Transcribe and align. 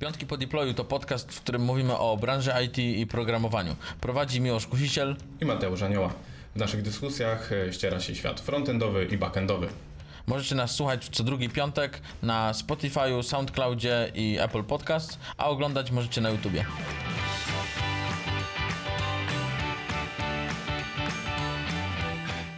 Piątki 0.00 0.26
po 0.26 0.36
deployu 0.36 0.74
to 0.74 0.84
podcast, 0.84 1.32
w 1.32 1.40
którym 1.40 1.62
mówimy 1.62 1.98
o 1.98 2.16
branży 2.16 2.52
IT 2.64 2.78
i 2.78 3.06
programowaniu. 3.06 3.76
Prowadzi 4.00 4.40
Miłosz 4.40 4.66
Kusiciel 4.66 5.16
i 5.40 5.44
Mateusz 5.44 5.82
Anioła. 5.82 6.12
W 6.54 6.58
naszych 6.58 6.82
dyskusjach 6.82 7.52
e, 7.52 7.72
ściera 7.72 8.00
się 8.00 8.14
świat 8.14 8.40
frontendowy 8.40 9.04
i 9.04 9.18
backendowy. 9.18 9.68
Możecie 10.26 10.54
nas 10.54 10.70
słuchać 10.70 11.08
co 11.08 11.24
drugi 11.24 11.48
piątek 11.48 12.00
na 12.22 12.54
Spotify, 12.54 13.22
SoundCloudzie 13.22 14.12
i 14.14 14.38
Apple 14.40 14.64
Podcast, 14.64 15.18
a 15.36 15.46
oglądać 15.46 15.90
możecie 15.90 16.20
na 16.20 16.30
YouTubie. 16.30 16.64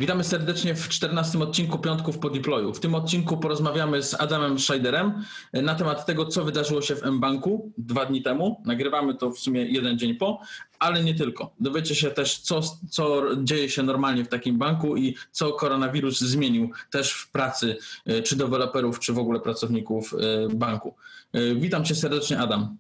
Witamy 0.03 0.25
serdecznie 0.25 0.75
w 0.75 0.89
14 0.89 1.39
odcinku 1.39 1.79
Piątków 1.79 2.19
po 2.19 2.31
deployu. 2.31 2.75
W 2.75 2.81
tym 2.81 2.95
odcinku 2.95 3.37
porozmawiamy 3.37 4.03
z 4.03 4.15
Adamem 4.15 4.59
Scheiderem 4.59 5.25
na 5.53 5.75
temat 5.75 6.07
tego, 6.07 6.27
co 6.27 6.45
wydarzyło 6.45 6.83
się 6.83 6.95
w 6.95 7.03
mBanku 7.03 7.73
dwa 7.79 8.07
dni 8.07 8.23
temu. 8.23 8.63
Nagrywamy 8.65 9.15
to 9.15 9.31
w 9.31 9.39
sumie 9.39 9.65
jeden 9.65 9.99
dzień 9.99 10.15
po, 10.15 10.41
ale 10.79 11.05
nie 11.05 11.15
tylko. 11.15 11.55
Dowiecie 11.61 11.95
się 11.95 12.11
też, 12.11 12.39
co, 12.39 12.61
co 12.91 13.23
dzieje 13.37 13.69
się 13.69 13.83
normalnie 13.83 14.25
w 14.25 14.29
takim 14.29 14.59
banku 14.59 14.97
i 14.97 15.17
co 15.31 15.53
koronawirus 15.53 16.21
zmienił 16.21 16.71
też 16.91 17.13
w 17.13 17.31
pracy 17.31 17.77
e, 18.07 18.23
czy 18.23 18.37
deweloperów, 18.37 19.01
czy 19.01 19.13
w 19.13 19.19
ogóle 19.19 19.41
pracowników 19.41 20.15
e, 20.15 20.49
banku. 20.55 20.95
E, 21.33 21.55
witam 21.55 21.85
cię 21.85 21.95
serdecznie, 21.95 22.39
Adam. 22.39 22.77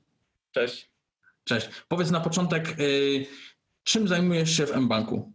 Cześć. 0.52 0.91
Cześć. 1.45 1.68
Powiedz 1.88 2.10
na 2.10 2.20
początek, 2.20 2.77
czym 3.84 4.09
zajmujesz 4.09 4.57
się 4.57 4.66
w 4.66 4.77
mBanku? 4.77 5.32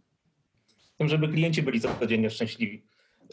Tym, 0.98 1.08
żeby 1.08 1.28
klienci 1.28 1.62
byli 1.62 1.80
codziennie 1.80 2.30
szczęśliwi. 2.30 2.82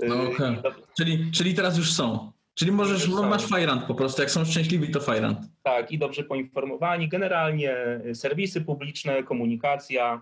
No, 0.08 0.24
okay. 0.24 0.58
czyli, 0.98 1.32
czyli 1.32 1.54
teraz 1.54 1.78
już 1.78 1.94
są. 1.94 2.32
Czyli 2.54 2.72
możesz, 2.72 3.08
masz 3.08 3.46
Fajrant 3.46 3.84
po 3.84 3.96
prostu, 3.96 4.22
jak 4.22 4.32
są 4.32 4.46
szczęśliwi, 4.46 4.92
to 4.92 5.00
Fajrant. 5.00 5.40
Tak, 5.64 5.92
i 5.92 5.98
dobrze 5.98 6.24
poinformowani. 6.24 7.10
Generalnie 7.10 7.76
serwisy 8.14 8.62
publiczne, 8.62 9.24
komunikacja 9.24 10.22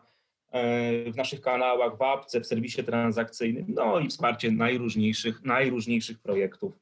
e, 0.52 1.12
w 1.12 1.16
naszych 1.16 1.42
kanałach, 1.42 1.98
w 1.98 2.02
apce, 2.02 2.42
w 2.42 2.48
serwisie 2.48 2.84
transakcyjnym, 2.84 3.66
no 3.68 4.00
i 4.00 4.08
wsparcie 4.08 4.52
najróżniejszych, 4.52 5.44
najróżniejszych 5.44 6.20
projektów, 6.20 6.74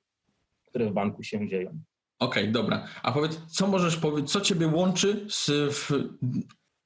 które 0.65 0.85
w 0.85 0.93
banku 0.93 1.23
się 1.23 1.47
dzieją. 1.47 1.79
Okej, 2.19 2.43
okay, 2.43 2.51
dobra. 2.51 2.87
A 3.03 3.11
powiedz, 3.11 3.41
co 3.47 3.67
możesz 3.67 3.97
powiedzieć, 3.97 4.31
co 4.31 4.41
ciebie 4.41 4.67
łączy 4.67 5.25
z 5.29 5.51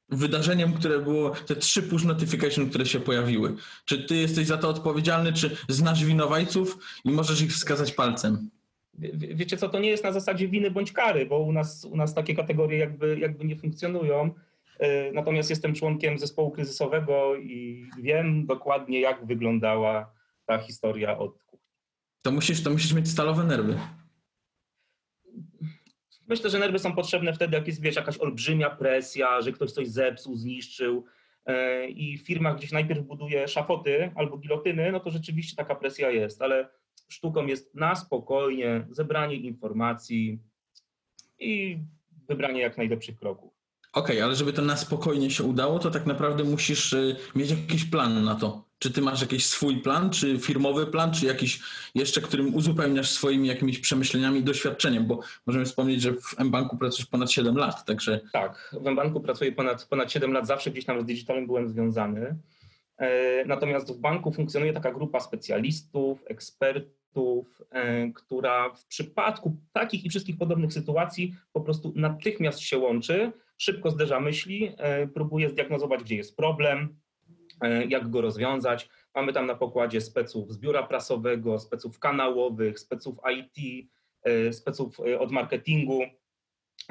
wydarzeniem, 0.09 0.73
które 0.73 0.99
było, 0.99 1.29
te 1.29 1.55
trzy 1.55 1.83
push 1.83 2.03
notification, 2.03 2.69
które 2.69 2.85
się 2.85 2.99
pojawiły. 2.99 3.55
Czy 3.85 4.03
ty 4.03 4.15
jesteś 4.15 4.47
za 4.47 4.57
to 4.57 4.69
odpowiedzialny, 4.69 5.33
czy 5.33 5.57
znasz 5.69 6.05
winowajców 6.05 6.77
i 7.05 7.11
możesz 7.11 7.41
ich 7.41 7.51
wskazać 7.51 7.91
palcem? 7.91 8.49
Wie, 8.93 9.35
wiecie 9.35 9.57
co, 9.57 9.69
to 9.69 9.79
nie 9.79 9.89
jest 9.89 10.03
na 10.03 10.11
zasadzie 10.11 10.47
winy 10.47 10.71
bądź 10.71 10.91
kary, 10.91 11.25
bo 11.25 11.39
u 11.39 11.51
nas, 11.51 11.85
u 11.85 11.97
nas 11.97 12.13
takie 12.13 12.35
kategorie 12.35 12.79
jakby, 12.79 13.19
jakby 13.19 13.45
nie 13.45 13.55
funkcjonują. 13.55 14.33
E, 14.79 15.11
natomiast 15.11 15.49
jestem 15.49 15.73
członkiem 15.73 16.19
zespołu 16.19 16.51
kryzysowego 16.51 17.35
i 17.35 17.85
wiem 18.01 18.45
dokładnie, 18.45 18.99
jak 19.01 19.25
wyglądała 19.25 20.11
ta 20.45 20.57
historia 20.57 21.17
od 21.17 21.43
kuchni. 21.43 21.59
To 22.21 22.31
musisz, 22.31 22.63
to 22.63 22.69
musisz 22.69 22.93
mieć 22.93 23.09
stalowe 23.09 23.43
nerwy. 23.43 23.77
Myślę, 26.27 26.49
że 26.49 26.59
nerwy 26.59 26.79
są 26.79 26.95
potrzebne 26.95 27.33
wtedy, 27.33 27.55
jak 27.57 27.67
jest 27.67 27.81
wiesz, 27.81 27.95
jakaś 27.95 28.17
olbrzymia 28.17 28.69
presja, 28.69 29.41
że 29.41 29.51
ktoś 29.51 29.71
coś 29.71 29.87
zepsuł, 29.87 30.35
zniszczył 30.35 31.05
e, 31.45 31.87
i 31.87 32.17
firma 32.17 32.53
gdzieś 32.53 32.71
najpierw 32.71 33.05
buduje 33.05 33.47
szafoty 33.47 34.11
albo 34.15 34.37
gilotyny, 34.37 34.91
no 34.91 34.99
to 34.99 35.11
rzeczywiście 35.11 35.55
taka 35.55 35.75
presja 35.75 36.11
jest, 36.11 36.41
ale 36.41 36.69
sztuką 37.07 37.45
jest 37.45 37.75
na 37.75 37.95
spokojnie 37.95 38.87
zebranie 38.89 39.35
informacji 39.35 40.39
i 41.39 41.79
wybranie 42.27 42.61
jak 42.61 42.77
najlepszych 42.77 43.19
kroków. 43.19 43.53
Okej, 43.93 44.15
okay, 44.15 44.23
ale 44.23 44.35
żeby 44.35 44.53
to 44.53 44.61
na 44.61 44.77
spokojnie 44.77 45.31
się 45.31 45.43
udało, 45.43 45.79
to 45.79 45.91
tak 45.91 46.05
naprawdę 46.05 46.43
musisz 46.43 46.93
y, 46.93 47.15
mieć 47.35 47.51
jakiś 47.51 47.85
plan 47.85 48.23
na 48.23 48.35
to. 48.35 48.64
Czy 48.79 48.91
ty 48.93 49.01
masz 49.01 49.21
jakiś 49.21 49.45
swój 49.45 49.81
plan, 49.81 50.09
czy 50.09 50.39
firmowy 50.39 50.87
plan, 50.87 51.13
czy 51.13 51.25
jakiś 51.25 51.59
jeszcze, 51.95 52.21
którym 52.21 52.55
uzupełniasz 52.55 53.09
swoimi 53.09 53.47
jakimiś 53.47 53.79
przemyśleniami 53.79 54.39
i 54.39 54.43
doświadczeniem, 54.43 55.05
bo 55.05 55.19
możemy 55.45 55.65
wspomnieć, 55.65 56.01
że 56.01 56.13
w 56.13 56.39
mBanku 56.39 56.77
pracujesz 56.77 57.05
ponad 57.05 57.31
7 57.31 57.57
lat, 57.57 57.85
także... 57.85 58.21
Tak, 58.33 58.75
w 58.81 58.91
mBanku 58.91 59.21
pracuję 59.21 59.51
ponad, 59.51 59.85
ponad 59.85 60.11
7 60.11 60.33
lat, 60.33 60.47
zawsze 60.47 60.71
gdzieś 60.71 60.85
tam 60.85 61.01
z 61.01 61.05
digitalem 61.05 61.47
byłem 61.47 61.69
związany. 61.69 62.35
E, 62.97 63.45
natomiast 63.45 63.93
w 63.93 63.99
banku 63.99 64.31
funkcjonuje 64.31 64.73
taka 64.73 64.91
grupa 64.91 65.19
specjalistów, 65.19 66.23
ekspertów, 66.25 67.61
e, 67.71 68.11
która 68.11 68.69
w 68.69 68.85
przypadku 68.85 69.55
takich 69.73 70.05
i 70.05 70.09
wszystkich 70.09 70.37
podobnych 70.37 70.73
sytuacji 70.73 71.35
po 71.53 71.61
prostu 71.61 71.93
natychmiast 71.95 72.59
się 72.59 72.77
łączy, 72.77 73.31
szybko 73.57 73.91
zderza 73.91 74.19
myśli, 74.19 74.71
e, 74.77 75.07
próbuje 75.07 75.49
zdiagnozować, 75.49 76.03
gdzie 76.03 76.15
jest 76.15 76.37
problem, 76.37 76.95
jak 77.89 78.09
go 78.09 78.21
rozwiązać. 78.21 78.89
Mamy 79.15 79.33
tam 79.33 79.45
na 79.45 79.55
pokładzie 79.55 80.01
speców 80.01 80.53
z 80.53 80.57
biura 80.57 80.83
prasowego, 80.83 81.59
speców 81.59 81.99
kanałowych, 81.99 82.79
speców 82.79 83.15
IT, 83.37 83.87
e, 84.23 84.53
speców 84.53 84.99
e, 84.99 85.19
od 85.19 85.31
marketingu, 85.31 86.01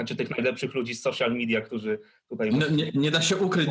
czy 0.07 0.17
tych 0.17 0.31
najlepszych 0.31 0.75
ludzi 0.75 0.95
z 0.95 1.03
social 1.03 1.33
media, 1.33 1.61
którzy 1.61 1.99
tutaj... 2.29 2.51
No, 2.51 2.69
nie, 2.69 2.91
nie, 2.95 3.11
da 3.11 3.23
się 3.23 3.37
ukryć, 3.37 3.71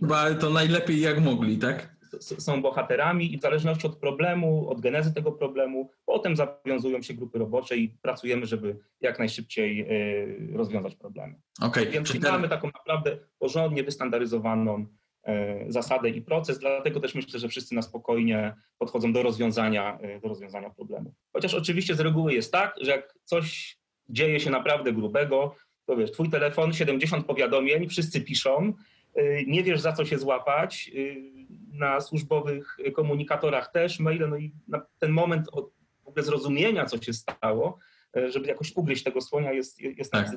chyba 0.00 0.34
to 0.34 0.50
najlepiej 0.50 1.00
jak 1.00 1.20
mogli, 1.20 1.58
tak? 1.58 1.96
Są 2.20 2.62
bohaterami 2.62 3.34
i 3.34 3.38
w 3.38 3.42
zależności 3.42 3.86
od 3.86 3.96
problemu, 3.96 4.70
od 4.70 4.80
genezy 4.80 5.14
tego 5.14 5.32
problemu, 5.32 5.90
potem 6.04 6.36
zawiązują 6.36 7.02
się 7.02 7.14
grupy 7.14 7.38
robocze 7.38 7.76
i 7.76 7.88
pracujemy, 7.88 8.46
żeby 8.46 8.78
jak 9.00 9.18
najszybciej 9.18 9.86
rozwiązać 10.52 10.94
problemy. 10.94 11.34
Okay. 11.60 11.86
Więc 11.86 12.20
mamy 12.20 12.48
taką 12.48 12.66
naprawdę 12.66 13.18
porządnie 13.38 13.84
wystandaryzowaną 13.84 14.86
E, 14.86 15.05
zasadę 15.68 16.10
i 16.10 16.22
proces, 16.22 16.58
dlatego 16.58 17.00
też 17.00 17.14
myślę, 17.14 17.40
że 17.40 17.48
wszyscy 17.48 17.74
na 17.74 17.82
spokojnie 17.82 18.54
podchodzą 18.78 19.12
do 19.12 19.22
rozwiązania, 19.22 19.98
e, 20.00 20.20
do 20.20 20.28
rozwiązania 20.28 20.70
problemu. 20.70 21.14
Chociaż 21.32 21.54
oczywiście 21.54 21.94
z 21.94 22.00
reguły 22.00 22.34
jest 22.34 22.52
tak, 22.52 22.74
że 22.80 22.90
jak 22.90 23.14
coś 23.24 23.78
dzieje 24.08 24.40
się 24.40 24.50
naprawdę 24.50 24.92
grubego, 24.92 25.56
to 25.86 25.96
wiesz, 25.96 26.12
twój 26.12 26.30
telefon, 26.30 26.72
70 26.72 27.26
powiadomień, 27.26 27.88
wszyscy 27.88 28.20
piszą, 28.20 28.72
e, 29.14 29.44
nie 29.44 29.62
wiesz 29.62 29.80
za 29.80 29.92
co 29.92 30.04
się 30.04 30.18
złapać, 30.18 30.90
na 31.72 32.00
służbowych 32.00 32.76
komunikatorach 32.94 33.72
też, 33.72 34.00
maile, 34.00 34.28
no 34.28 34.36
i 34.36 34.52
na 34.68 34.86
ten 34.98 35.10
moment 35.10 35.48
od 35.52 35.76
w 36.04 36.08
ogóle 36.08 36.24
zrozumienia, 36.24 36.86
co 36.86 37.02
się 37.02 37.12
stało, 37.12 37.78
żeby 38.28 38.46
jakoś 38.46 38.72
ugryźć 38.76 39.04
tego 39.04 39.20
słonia 39.20 39.52
jest, 39.52 39.80
jest 39.80 40.12
tak. 40.12 40.28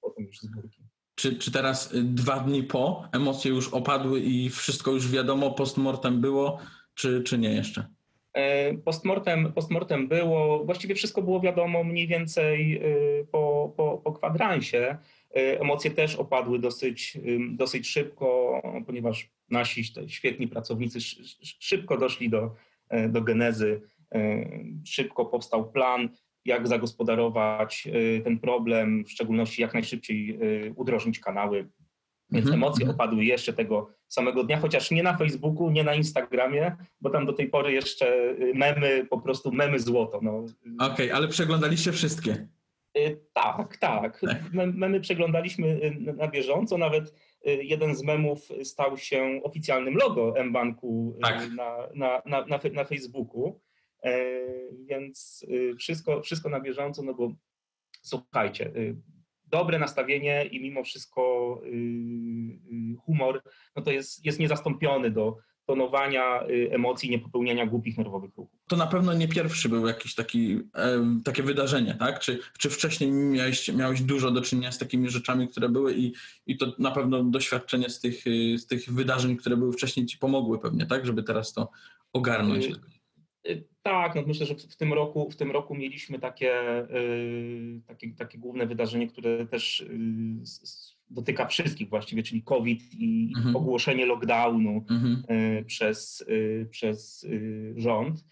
potem 0.00 0.24
już 0.24 0.40
z 0.40 0.46
górki. 0.46 0.82
Czy, 1.18 1.36
czy 1.36 1.52
teraz 1.52 1.92
y, 1.94 2.02
dwa 2.02 2.40
dni 2.40 2.62
po 2.62 3.08
emocje 3.12 3.50
już 3.50 3.68
opadły 3.68 4.20
i 4.20 4.50
wszystko 4.50 4.90
już 4.90 5.10
wiadomo, 5.10 5.50
postmortem 5.50 6.20
było, 6.20 6.58
czy, 6.94 7.22
czy 7.22 7.38
nie 7.38 7.50
jeszcze? 7.50 7.86
E, 8.32 8.74
postmortem, 8.74 9.52
postmortem 9.52 10.08
było, 10.08 10.64
właściwie 10.64 10.94
wszystko 10.94 11.22
było 11.22 11.40
wiadomo 11.40 11.84
mniej 11.84 12.06
więcej 12.06 12.80
y, 13.20 13.26
po, 13.32 13.72
po, 13.76 13.98
po 14.04 14.12
kwadransie. 14.12 14.98
E, 15.36 15.60
emocje 15.60 15.90
też 15.90 16.16
opadły 16.16 16.58
dosyć, 16.58 17.18
dosyć 17.50 17.88
szybko, 17.88 18.62
ponieważ 18.86 19.30
nasi 19.50 19.84
świetni 20.06 20.48
pracownicy 20.48 20.98
szybko 21.58 21.98
doszli 21.98 22.30
do, 22.30 22.54
e, 22.88 23.08
do 23.08 23.22
genezy, 23.22 23.80
szybko 24.84 25.26
powstał 25.26 25.70
plan 25.72 26.08
jak 26.48 26.68
zagospodarować 26.68 27.88
y, 27.94 28.20
ten 28.24 28.38
problem, 28.38 29.04
w 29.04 29.10
szczególności 29.10 29.62
jak 29.62 29.74
najszybciej 29.74 30.38
y, 30.42 30.72
udrożnić 30.76 31.20
kanały. 31.20 31.68
Więc 32.30 32.46
mhm. 32.46 32.62
emocje 32.62 32.84
mhm. 32.84 32.94
opadły 32.94 33.24
jeszcze 33.24 33.52
tego 33.52 33.90
samego 34.08 34.44
dnia, 34.44 34.60
chociaż 34.60 34.90
nie 34.90 35.02
na 35.02 35.16
Facebooku, 35.16 35.70
nie 35.70 35.84
na 35.84 35.94
Instagramie, 35.94 36.76
bo 37.00 37.10
tam 37.10 37.26
do 37.26 37.32
tej 37.32 37.48
pory 37.48 37.72
jeszcze 37.72 38.06
y, 38.30 38.52
memy, 38.54 39.06
po 39.10 39.20
prostu 39.20 39.52
memy 39.52 39.78
złoto. 39.78 40.20
No. 40.22 40.38
Okej, 40.38 41.06
okay, 41.06 41.14
ale 41.14 41.28
przeglądaliście 41.28 41.92
wszystkie? 41.92 42.48
Tak, 43.32 43.76
tak. 43.76 44.20
tak. 44.20 44.52
Memy 44.52 45.00
przeglądaliśmy 45.00 45.80
na 46.16 46.28
bieżąco, 46.28 46.78
nawet 46.78 47.14
jeden 47.44 47.94
z 47.94 48.02
memów 48.02 48.48
stał 48.62 48.96
się 48.96 49.40
oficjalnym 49.42 49.94
logo 49.94 50.34
mBanku 50.44 51.18
tak. 51.22 51.50
na, 51.50 51.76
na, 51.94 52.22
na, 52.26 52.46
na, 52.46 52.60
na 52.72 52.84
Facebooku. 52.84 53.60
E, 54.02 54.40
więc 54.88 55.46
y, 55.50 55.76
wszystko, 55.76 56.22
wszystko 56.22 56.48
na 56.48 56.60
bieżąco, 56.60 57.02
no 57.02 57.14
bo 57.14 57.32
słuchajcie, 58.02 58.66
y, 58.76 58.96
dobre 59.46 59.78
nastawienie 59.78 60.44
i 60.44 60.60
mimo 60.60 60.84
wszystko 60.84 61.60
y, 61.64 62.96
humor, 62.98 63.42
no 63.76 63.82
to 63.82 63.90
jest, 63.90 64.24
jest 64.24 64.38
niezastąpiony 64.38 65.10
do 65.10 65.36
tonowania 65.66 66.40
emocji, 66.70 67.10
nie 67.10 67.18
popełniania 67.18 67.66
głupich 67.66 67.98
nerwowych 67.98 68.30
ruchów. 68.36 68.60
To 68.68 68.76
na 68.76 68.86
pewno 68.86 69.14
nie 69.14 69.28
pierwszy 69.28 69.68
był 69.68 69.86
jakiś 69.86 70.14
taki, 70.14 70.60
takie 71.24 71.42
wydarzenie, 71.42 71.94
tak? 71.94 72.20
Czy, 72.20 72.38
czy 72.58 72.70
wcześniej 72.70 73.10
miałeś, 73.10 73.72
miałeś 73.72 74.02
dużo 74.02 74.30
do 74.30 74.40
czynienia 74.40 74.72
z 74.72 74.78
takimi 74.78 75.10
rzeczami, 75.10 75.48
które 75.48 75.68
były 75.68 75.94
i, 75.94 76.12
i 76.46 76.56
to 76.56 76.74
na 76.78 76.90
pewno 76.90 77.24
doświadczenie 77.24 77.90
z 77.90 78.00
tych, 78.00 78.24
z 78.56 78.66
tych 78.66 78.92
wydarzeń, 78.92 79.36
które 79.36 79.56
były 79.56 79.72
wcześniej 79.72 80.06
ci 80.06 80.18
pomogły 80.18 80.58
pewnie, 80.58 80.86
tak? 80.86 81.06
Żeby 81.06 81.22
teraz 81.22 81.52
to 81.52 81.70
ogarnąć. 82.12 82.68
Tak, 83.82 84.14
no 84.14 84.22
myślę, 84.26 84.46
że 84.46 84.54
w 84.54 84.76
tym 84.76 84.92
roku, 84.92 85.30
w 85.30 85.36
tym 85.36 85.50
roku 85.50 85.74
mieliśmy 85.74 86.18
takie, 86.18 86.52
takie, 87.86 88.10
takie 88.10 88.38
główne 88.38 88.66
wydarzenie, 88.66 89.06
które 89.06 89.46
też 89.46 89.86
dotyka 91.10 91.46
wszystkich 91.46 91.88
właściwie, 91.88 92.22
czyli 92.22 92.42
COVID 92.42 92.94
i 92.94 93.32
mhm. 93.36 93.56
ogłoszenie 93.56 94.06
lockdownu 94.06 94.84
mhm. 94.90 95.24
przez, 95.64 96.24
przez 96.70 97.26
rząd. 97.76 98.24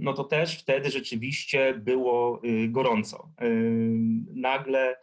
No 0.00 0.12
to 0.12 0.24
też 0.24 0.58
wtedy 0.58 0.90
rzeczywiście 0.90 1.74
było 1.74 2.42
gorąco. 2.68 3.28
Nagle 4.34 4.96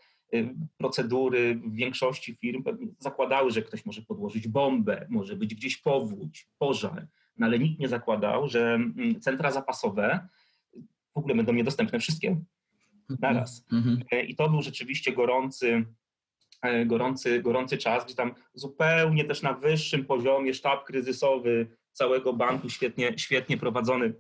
procedury 0.77 1.55
w 1.55 1.75
większości 1.75 2.35
firm 2.35 2.63
zakładały, 2.99 3.51
że 3.51 3.61
ktoś 3.61 3.85
może 3.85 4.01
podłożyć 4.01 4.47
bombę, 4.47 5.07
może 5.09 5.35
być 5.35 5.55
gdzieś 5.55 5.77
powódź, 5.77 6.47
pożar 6.57 7.07
no 7.39 7.45
ale 7.45 7.59
nikt 7.59 7.79
nie 7.79 7.87
zakładał, 7.87 8.47
że 8.47 8.73
mm, 8.73 9.21
centra 9.21 9.51
zapasowe 9.51 10.27
w 11.13 11.17
ogóle 11.17 11.35
będą 11.35 11.53
niedostępne 11.53 11.99
wszystkie 11.99 12.41
naraz. 13.19 13.65
Mm 13.71 13.83
-hmm. 13.83 14.25
I 14.27 14.35
to 14.35 14.49
był 14.49 14.61
rzeczywiście 14.61 15.13
gorący, 15.13 15.85
e, 16.61 16.85
gorący, 16.85 17.41
gorący 17.41 17.77
czas, 17.77 18.05
gdzie 18.05 18.15
tam 18.15 18.33
zupełnie 18.53 19.25
też 19.25 19.41
na 19.41 19.53
wyższym 19.53 20.05
poziomie 20.05 20.53
sztab 20.53 20.83
kryzysowy 20.85 21.67
całego 21.91 22.33
banku, 22.33 22.69
świetnie, 22.69 23.13
świetnie 23.17 23.57
prowadzony 23.57 24.13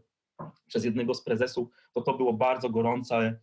przez 0.67 0.85
jednego 0.85 1.13
z 1.13 1.23
prezesów, 1.23 1.69
to 1.93 2.01
to 2.01 2.13
było 2.13 2.33
bardzo 2.33 2.69
gorące, 2.69 3.39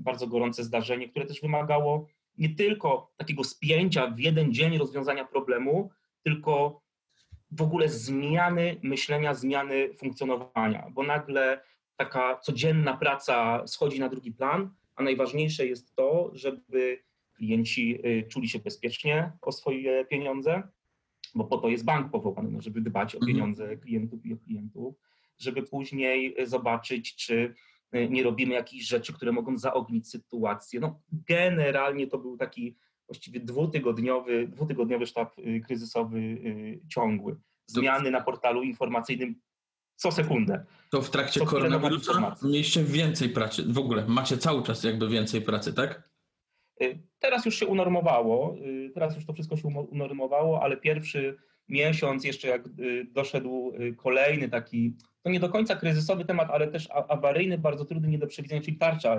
bardzo 0.00 0.26
gorące 0.26 0.64
zdarzenie, 0.64 1.08
które 1.08 1.26
też 1.26 1.40
wymagało 1.40 2.06
nie 2.38 2.48
tylko 2.48 3.12
takiego 3.16 3.44
spięcia 3.44 4.10
w 4.10 4.18
jeden 4.18 4.54
dzień 4.54 4.78
rozwiązania 4.78 5.24
problemu, 5.24 5.90
tylko 6.22 6.82
w 7.50 7.62
ogóle 7.62 7.88
zmiany 7.88 8.76
myślenia, 8.82 9.34
zmiany 9.34 9.94
funkcjonowania, 9.94 10.86
bo 10.90 11.02
nagle 11.02 11.60
taka 11.96 12.36
codzienna 12.36 12.96
praca 12.96 13.66
schodzi 13.66 14.00
na 14.00 14.08
drugi 14.08 14.32
plan, 14.32 14.70
a 14.96 15.02
najważniejsze 15.02 15.66
jest 15.66 15.94
to, 15.94 16.30
żeby 16.34 17.02
klienci 17.34 18.06
y, 18.06 18.28
czuli 18.28 18.48
się 18.48 18.58
bezpiecznie 18.58 19.32
o 19.42 19.52
swoje 19.52 20.04
pieniądze, 20.04 20.62
bo 21.34 21.44
po 21.44 21.58
to 21.58 21.68
jest 21.68 21.84
bank 21.84 22.10
powołany, 22.10 22.50
no, 22.50 22.60
żeby 22.60 22.80
dbać 22.80 23.14
o 23.14 23.18
mhm. 23.18 23.32
pieniądze 23.32 23.76
klientów 23.76 24.26
i 24.26 24.32
o 24.32 24.36
klientów, 24.36 24.94
żeby 25.38 25.62
później 25.62 26.36
zobaczyć, 26.44 27.16
czy 27.16 27.54
y, 27.94 28.08
nie 28.10 28.22
robimy 28.22 28.54
jakichś 28.54 28.86
rzeczy, 28.86 29.12
które 29.12 29.32
mogą 29.32 29.58
zaognić 29.58 30.08
sytuację. 30.08 30.80
No, 30.80 31.00
generalnie 31.12 32.06
to 32.06 32.18
był 32.18 32.36
taki 32.36 32.76
właściwie 33.10 33.40
dwutygodniowy, 33.40 34.48
dwutygodniowy 34.48 35.06
sztab 35.06 35.38
y, 35.38 35.60
kryzysowy 35.60 36.18
y, 36.18 36.80
ciągły. 36.88 37.36
Zmiany 37.66 38.10
na 38.10 38.20
portalu 38.20 38.62
informacyjnym 38.62 39.34
co 39.96 40.12
sekundę. 40.12 40.64
To 40.90 41.02
w 41.02 41.10
trakcie 41.10 41.40
koronawirusa 41.40 42.36
mieliście 42.42 42.84
więcej 42.84 43.28
pracy, 43.28 43.64
w 43.68 43.78
ogóle 43.78 44.06
macie 44.06 44.38
cały 44.38 44.62
czas 44.62 44.84
jakby 44.84 45.08
więcej 45.08 45.42
pracy, 45.42 45.72
tak? 45.72 46.10
Y, 46.82 47.02
teraz 47.18 47.44
już 47.44 47.54
się 47.54 47.66
unormowało, 47.66 48.56
teraz 48.94 49.16
już 49.16 49.26
to 49.26 49.32
wszystko 49.32 49.56
się 49.56 49.68
unormowało, 49.68 50.62
ale 50.62 50.76
pierwszy 50.76 51.36
miesiąc 51.68 52.24
jeszcze 52.24 52.48
jak 52.48 52.62
doszedł 53.12 53.72
kolejny 53.96 54.48
taki, 54.48 54.96
to 55.22 55.30
nie 55.30 55.40
do 55.40 55.48
końca 55.48 55.76
kryzysowy 55.76 56.24
temat, 56.24 56.50
ale 56.50 56.66
też 56.68 56.88
awaryjny, 56.90 57.58
bardzo 57.58 57.84
trudny, 57.84 58.08
nie 58.08 58.18
do 58.18 58.26
przewidzenia, 58.26 58.62
czyli 58.62 58.76
tarcza 58.76 59.16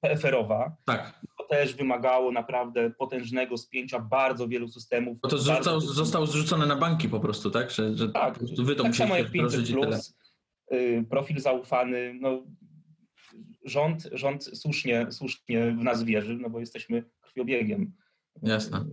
PFR-owa. 0.00 0.76
Tak 0.84 1.20
też 1.48 1.74
wymagało 1.74 2.32
naprawdę 2.32 2.90
potężnego 2.90 3.58
spięcia 3.58 3.98
bardzo 3.98 4.48
wielu 4.48 4.68
systemów. 4.68 5.18
Bo 5.22 5.28
to 5.28 5.38
zrzucał, 5.38 5.80
zostało 5.80 6.26
zrzucone 6.26 6.66
na 6.66 6.76
banki 6.76 7.08
po 7.08 7.20
prostu, 7.20 7.50
tak? 7.50 7.70
Że, 7.70 7.96
że 7.96 8.08
tak, 8.08 8.38
wy 8.58 8.74
to 8.74 8.82
tak 8.82 8.96
samo 8.96 9.16
jak 9.16 9.30
500 9.30 9.72
plus, 9.72 10.16
y, 10.72 11.04
profil 11.10 11.40
zaufany, 11.40 12.18
no, 12.20 12.42
rząd, 13.64 14.08
rząd 14.12 14.44
słusznie, 14.44 15.06
słusznie 15.10 15.72
w 15.72 15.82
nas 15.82 16.02
wierzy, 16.02 16.36
no 16.40 16.50
bo 16.50 16.60
jesteśmy 16.60 17.04
krwiobiegiem. 17.20 17.92
Jasne. 18.42 18.84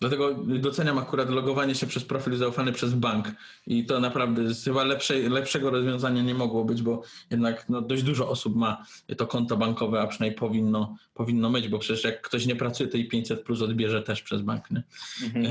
Dlatego 0.00 0.34
doceniam 0.44 0.98
akurat 0.98 1.30
logowanie 1.30 1.74
się 1.74 1.86
przez 1.86 2.04
profil 2.04 2.36
zaufany 2.36 2.72
przez 2.72 2.94
bank 2.94 3.32
i 3.66 3.84
to 3.84 4.00
naprawdę 4.00 4.42
chyba 4.64 4.84
lepszej, 4.84 5.28
lepszego 5.28 5.70
rozwiązania 5.70 6.22
nie 6.22 6.34
mogło 6.34 6.64
być, 6.64 6.82
bo 6.82 7.02
jednak 7.30 7.68
no, 7.68 7.80
dość 7.80 8.02
dużo 8.02 8.28
osób 8.28 8.56
ma 8.56 8.86
to 9.16 9.26
konto 9.26 9.56
bankowe, 9.56 10.00
a 10.00 10.06
przynajmniej 10.06 10.38
powinno, 10.38 10.96
powinno 11.14 11.50
mieć, 11.50 11.68
bo 11.68 11.78
przecież 11.78 12.04
jak 12.04 12.22
ktoś 12.22 12.46
nie 12.46 12.56
pracuje, 12.56 12.88
to 12.88 12.96
i 12.96 13.08
500 13.08 13.42
plus 13.42 13.62
odbierze 13.62 14.02
też 14.02 14.22
przez 14.22 14.42
bank. 14.42 14.70
Nie? 14.70 14.82
Mhm. 15.24 15.46
E, 15.46 15.50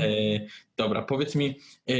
dobra, 0.76 1.02
powiedz 1.02 1.34
mi, 1.34 1.58
e, 1.88 1.92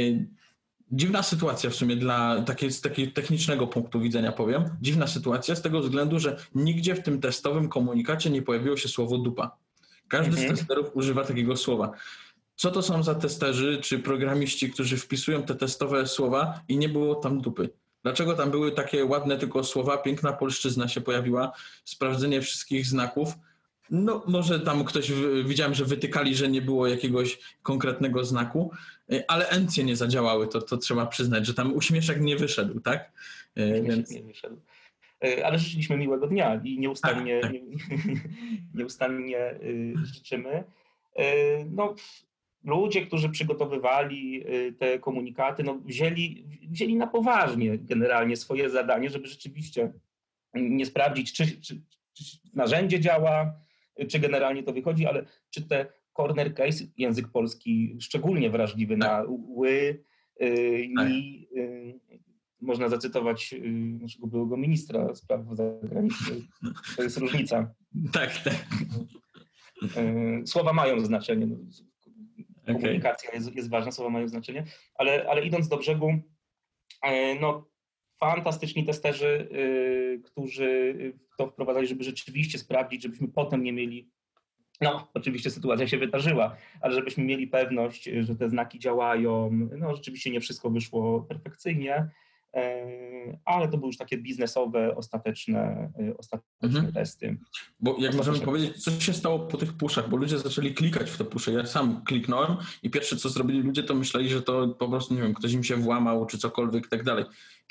dziwna 0.91 1.23
sytuacja 1.23 1.69
w 1.69 1.75
sumie 1.75 1.95
dla 1.95 2.41
takiej, 2.41 2.71
z 2.71 2.81
takiego 2.81 3.11
technicznego 3.11 3.67
punktu 3.67 3.99
widzenia 3.99 4.31
powiem, 4.31 4.63
dziwna 4.81 5.07
sytuacja 5.07 5.55
z 5.55 5.61
tego 5.61 5.79
względu, 5.79 6.19
że 6.19 6.37
nigdzie 6.55 6.95
w 6.95 7.03
tym 7.03 7.21
testowym 7.21 7.69
komunikacie 7.69 8.29
nie 8.29 8.41
pojawiło 8.41 8.77
się 8.77 8.89
słowo 8.89 9.17
dupa. 9.17 9.57
Każdy 10.07 10.37
mhm. 10.37 10.57
z 10.57 10.59
testerów 10.59 10.95
używa 10.95 11.23
takiego 11.23 11.57
słowa 11.57 11.91
co 12.61 12.71
to 12.71 12.81
są 12.81 13.03
za 13.03 13.15
testerzy 13.15 13.79
czy 13.81 13.99
programiści, 13.99 14.69
którzy 14.69 14.97
wpisują 14.97 15.43
te 15.43 15.55
testowe 15.55 16.07
słowa 16.07 16.61
i 16.67 16.77
nie 16.77 16.89
było 16.89 17.15
tam 17.15 17.41
dupy. 17.41 17.69
Dlaczego 18.03 18.33
tam 18.33 18.51
były 18.51 18.71
takie 18.71 19.05
ładne 19.05 19.37
tylko 19.37 19.63
słowa, 19.63 19.97
piękna 19.97 20.33
polszczyzna 20.33 20.87
się 20.87 21.01
pojawiła, 21.01 21.51
sprawdzenie 21.85 22.41
wszystkich 22.41 22.85
znaków. 22.85 23.33
No, 23.89 24.23
może 24.27 24.59
tam 24.59 24.85
ktoś, 24.85 25.11
widziałem, 25.45 25.73
że 25.73 25.85
wytykali, 25.85 26.35
że 26.35 26.49
nie 26.49 26.61
było 26.61 26.87
jakiegoś 26.87 27.39
konkretnego 27.63 28.25
znaku, 28.25 28.71
ale 29.27 29.49
encje 29.49 29.83
nie 29.83 29.95
zadziałały, 29.95 30.47
to, 30.47 30.61
to 30.61 30.77
trzeba 30.77 31.05
przyznać, 31.05 31.45
że 31.45 31.53
tam 31.53 31.73
uśmieszek 31.73 32.21
nie 32.21 32.35
wyszedł, 32.35 32.79
tak? 32.79 33.11
Uśmieszek 33.55 33.83
Więc... 33.83 34.11
nie 34.11 34.23
wyszedł. 34.23 34.55
E, 35.23 35.45
ale 35.45 35.59
życzyliśmy 35.59 35.97
miłego 35.97 36.27
dnia 36.27 36.61
i 36.63 36.79
nieustannie, 36.79 37.41
tak, 37.41 37.51
tak. 37.51 37.61
nieustannie 38.75 39.51
y, 39.63 39.93
życzymy. 40.03 40.63
No, 41.69 41.95
ludzie, 42.63 43.05
którzy 43.05 43.29
przygotowywali 43.29 44.47
y, 44.47 44.73
te 44.79 44.99
komunikaty, 44.99 45.63
no 45.63 45.79
wzięli, 45.79 46.45
wzięli 46.69 46.95
na 46.95 47.07
poważnie 47.07 47.77
generalnie 47.77 48.35
swoje 48.35 48.69
zadanie, 48.69 49.09
żeby 49.09 49.27
rzeczywiście 49.27 49.93
nie 50.53 50.85
sprawdzić, 50.85 51.33
czy, 51.33 51.61
czy, 51.61 51.81
czy 52.13 52.23
narzędzie 52.53 52.99
działa, 52.99 53.53
czy 54.09 54.19
generalnie 54.19 54.63
to 54.63 54.73
wychodzi, 54.73 55.05
ale 55.05 55.25
czy 55.49 55.67
te 55.67 55.85
corner 56.13 56.53
case, 56.53 56.83
język 56.97 57.27
polski 57.27 57.97
szczególnie 57.99 58.49
wrażliwy 58.49 58.97
na 58.97 59.07
tak. 59.07 59.25
ły, 59.29 60.03
tak. 60.95 61.09
i 61.11 61.47
można 62.61 62.89
zacytować 62.89 63.53
y, 63.53 63.71
naszego 64.01 64.27
byłego 64.27 64.57
ministra 64.57 65.15
spraw 65.15 65.41
zagranicznych. 65.53 66.43
To 66.95 67.03
jest 67.03 67.17
różnica. 67.17 67.73
Tak, 68.13 68.37
tak. 68.43 68.65
Y, 69.97 70.47
słowa 70.47 70.73
mają 70.73 70.99
znaczenie. 70.99 71.47
Komunikacja 72.73 73.31
jest, 73.33 73.55
jest 73.55 73.69
ważna, 73.69 73.91
słowa 73.91 74.09
mają 74.09 74.27
znaczenie, 74.27 74.63
ale, 74.95 75.29
ale 75.29 75.45
idąc 75.45 75.67
do 75.67 75.77
brzegu, 75.77 76.13
e, 77.03 77.35
no 77.35 77.71
fantastyczni 78.19 78.85
testerzy, 78.85 79.47
y, 79.51 80.21
którzy 80.23 80.95
to 81.37 81.47
wprowadzali, 81.47 81.87
żeby 81.87 82.03
rzeczywiście 82.03 82.57
sprawdzić, 82.57 83.03
żebyśmy 83.03 83.27
potem 83.27 83.63
nie 83.63 83.73
mieli 83.73 84.11
no, 84.81 85.07
oczywiście 85.13 85.49
sytuacja 85.49 85.87
się 85.87 85.97
wydarzyła, 85.97 86.55
ale 86.81 86.93
żebyśmy 86.95 87.23
mieli 87.23 87.47
pewność, 87.47 88.09
że 88.21 88.35
te 88.35 88.49
znaki 88.49 88.79
działają. 88.79 89.49
No, 89.77 89.95
rzeczywiście 89.95 90.31
nie 90.31 90.39
wszystko 90.39 90.69
wyszło 90.69 91.21
perfekcyjnie, 91.21 91.93
E, 91.95 92.09
ale 93.45 93.67
to 93.67 93.77
były 93.77 93.87
już 93.87 93.97
takie 93.97 94.17
biznesowe, 94.17 94.95
ostateczne, 94.95 95.91
e, 95.99 96.17
ostateczne 96.17 96.79
mhm. 96.79 96.93
testy. 96.93 97.37
Bo 97.79 97.95
jak 97.99 98.15
możemy 98.15 98.39
powiedzieć, 98.39 98.83
co 98.83 98.91
się 98.91 99.13
stało 99.13 99.39
po 99.39 99.57
tych 99.57 99.73
puszach, 99.73 100.09
bo 100.09 100.17
ludzie 100.17 100.39
zaczęli 100.39 100.73
klikać 100.73 101.11
w 101.11 101.17
te 101.17 101.25
pusze. 101.25 101.51
Ja 101.51 101.65
sam 101.65 102.03
kliknąłem 102.03 102.57
i 102.83 102.89
pierwsze 102.89 103.17
co 103.17 103.29
zrobili 103.29 103.61
ludzie, 103.61 103.83
to 103.83 103.95
myśleli, 103.95 104.29
że 104.29 104.41
to 104.41 104.67
po 104.67 104.89
prostu, 104.89 105.13
nie 105.13 105.21
wiem, 105.21 105.33
ktoś 105.33 105.53
im 105.53 105.63
się 105.63 105.75
włamał 105.75 106.25
czy 106.25 106.37
cokolwiek 106.37 106.85
i 106.85 106.89
tak 106.89 107.03
dalej. 107.03 107.25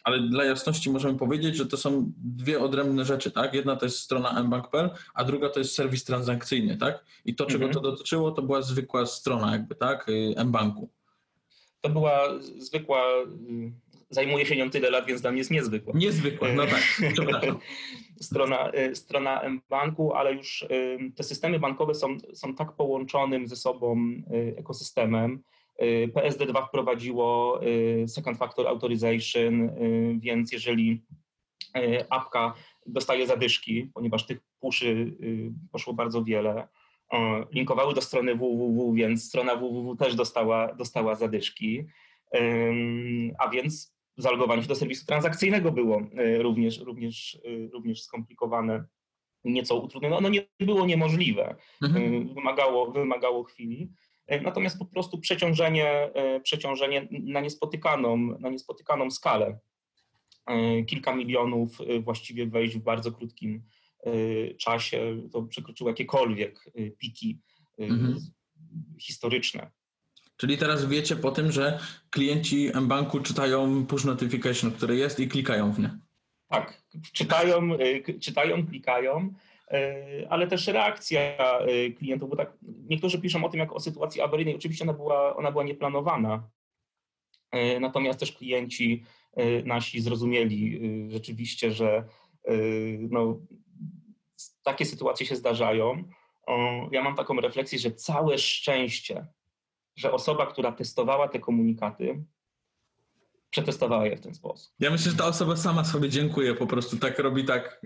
Ale 0.04 0.20
dla 0.20 0.44
jasności 0.44 0.90
możemy 0.90 1.18
powiedzieć, 1.18 1.56
że 1.56 1.66
to 1.66 1.76
są 1.76 2.12
dwie 2.16 2.60
odrębne 2.60 3.04
rzeczy, 3.04 3.30
tak? 3.30 3.54
Jedna 3.54 3.76
to 3.76 3.86
jest 3.86 3.98
strona 3.98 4.42
mbank.pl, 4.42 4.90
a 5.14 5.24
druga 5.24 5.48
to 5.48 5.58
jest 5.58 5.74
serwis 5.74 6.04
transakcyjny, 6.04 6.76
tak? 6.76 7.04
I 7.24 7.34
to, 7.34 7.46
czego 7.46 7.64
mhm. 7.64 7.72
to 7.72 7.90
dotyczyło, 7.90 8.30
to 8.30 8.42
była 8.42 8.62
zwykła 8.62 9.06
strona 9.06 9.52
jakby, 9.52 9.74
tak? 9.74 10.08
Y, 10.08 10.44
mbanku. 10.44 10.88
To 11.80 11.88
była 11.88 12.20
zwykła 12.58 13.02
zajmuje 14.10 14.46
się 14.46 14.56
nią 14.56 14.70
tyle 14.70 14.90
lat, 14.90 15.06
więc 15.06 15.20
dla 15.20 15.30
mnie 15.30 15.38
jest 15.38 15.50
niezwykła. 15.50 15.92
Niezwykła, 15.96 16.48
no 16.52 16.66
tak, 16.66 16.82
strona, 18.20 18.72
y, 18.74 18.96
strona 18.96 19.42
banku, 19.70 20.12
ale 20.14 20.34
już 20.34 20.62
y, 20.62 20.98
te 21.16 21.22
systemy 21.22 21.58
bankowe 21.58 21.94
są, 21.94 22.18
są 22.34 22.54
tak 22.54 22.72
połączonym 22.72 23.48
ze 23.48 23.56
sobą 23.56 23.96
y, 24.32 24.54
ekosystemem. 24.58 25.42
PSD2 26.16 26.68
wprowadziło 26.68 27.60
Second 28.06 28.38
Factor 28.38 28.68
Authorization, 28.68 29.70
więc 30.18 30.52
jeżeli 30.52 31.02
apka 32.10 32.54
dostaje 32.86 33.26
zadyszki, 33.26 33.90
ponieważ 33.94 34.26
tych 34.26 34.38
puszy 34.60 35.12
poszło 35.72 35.92
bardzo 35.92 36.24
wiele, 36.24 36.68
linkowały 37.52 37.94
do 37.94 38.00
strony 38.00 38.34
www, 38.34 38.94
więc 38.94 39.24
strona 39.24 39.56
www 39.56 39.96
też 39.96 40.14
dostała, 40.14 40.74
dostała 40.74 41.14
zadyszki, 41.14 41.84
a 43.38 43.48
więc 43.48 43.94
zalogowanie 44.20 44.62
się 44.62 44.68
do 44.68 44.74
serwisu 44.74 45.06
transakcyjnego 45.06 45.72
było 45.72 46.02
również, 46.38 46.78
również, 46.78 47.38
również 47.72 48.02
skomplikowane, 48.02 48.84
nieco 49.44 49.76
utrudnione. 49.76 50.16
Ono 50.16 50.28
nie 50.28 50.46
było 50.60 50.86
niemożliwe, 50.86 51.56
mhm. 51.82 52.34
wymagało, 52.34 52.92
wymagało 52.92 53.44
chwili. 53.44 53.92
Natomiast 54.42 54.78
po 54.78 54.84
prostu 54.84 55.18
przeciążenie, 55.18 56.10
przeciążenie 56.42 57.08
na, 57.10 57.40
niespotykaną, 57.40 58.16
na 58.16 58.48
niespotykaną 58.48 59.10
skalę. 59.10 59.58
Kilka 60.86 61.14
milionów 61.14 61.78
właściwie 62.00 62.46
wejść 62.46 62.76
w 62.76 62.82
bardzo 62.82 63.12
krótkim 63.12 63.62
czasie, 64.58 65.28
to 65.32 65.42
przekroczyło 65.42 65.90
jakiekolwiek 65.90 66.72
piki 66.98 67.40
mhm. 67.78 68.20
historyczne. 69.00 69.70
Czyli 70.40 70.58
teraz 70.58 70.86
wiecie 70.86 71.16
po 71.16 71.30
tym, 71.30 71.52
że 71.52 71.78
klienci 72.10 72.70
mBanku 72.74 73.20
czytają 73.20 73.86
push 73.86 74.04
notification, 74.04 74.72
które 74.72 74.94
jest 74.94 75.20
i 75.20 75.28
klikają 75.28 75.72
w 75.72 75.78
nie. 75.78 75.98
Tak, 76.48 76.82
czytają, 77.12 77.74
y, 77.74 78.18
czytają 78.20 78.66
klikają, 78.66 79.34
y, 79.72 80.28
ale 80.30 80.46
też 80.46 80.66
reakcja 80.66 81.20
y, 81.68 81.92
klientów, 81.92 82.30
bo 82.30 82.36
tak 82.36 82.52
niektórzy 82.62 83.20
piszą 83.20 83.44
o 83.44 83.48
tym 83.48 83.60
jako 83.60 83.74
o 83.74 83.80
sytuacji 83.80 84.20
awaryjnej. 84.20 84.56
Oczywiście 84.56 84.84
ona 84.84 84.92
była, 84.92 85.36
ona 85.36 85.52
była 85.52 85.64
nieplanowana, 85.64 86.48
natomiast 87.80 88.20
też 88.20 88.32
klienci 88.32 89.04
nasi 89.64 90.00
zrozumieli 90.00 90.80
rzeczywiście, 91.08 91.70
że 91.70 92.04
no, 93.10 93.40
takie 94.62 94.84
sytuacje 94.84 95.26
się 95.26 95.36
zdarzają. 95.36 96.04
Ja 96.92 97.02
mam 97.02 97.16
taką 97.16 97.40
refleksję, 97.40 97.78
że 97.78 97.90
całe 97.90 98.38
szczęście, 98.38 99.26
że 100.00 100.12
osoba, 100.12 100.46
która 100.46 100.72
testowała 100.72 101.28
te 101.28 101.38
komunikaty, 101.38 102.24
przetestowała 103.50 104.06
je 104.06 104.16
w 104.16 104.20
ten 104.20 104.34
sposób. 104.34 104.72
Ja 104.80 104.90
myślę, 104.90 105.10
że 105.10 105.18
ta 105.18 105.26
osoba 105.26 105.56
sama 105.56 105.84
sobie 105.84 106.08
dziękuję, 106.08 106.54
po 106.54 106.66
prostu 106.66 106.96
tak 106.96 107.18
robi 107.18 107.44
tak 107.44 107.82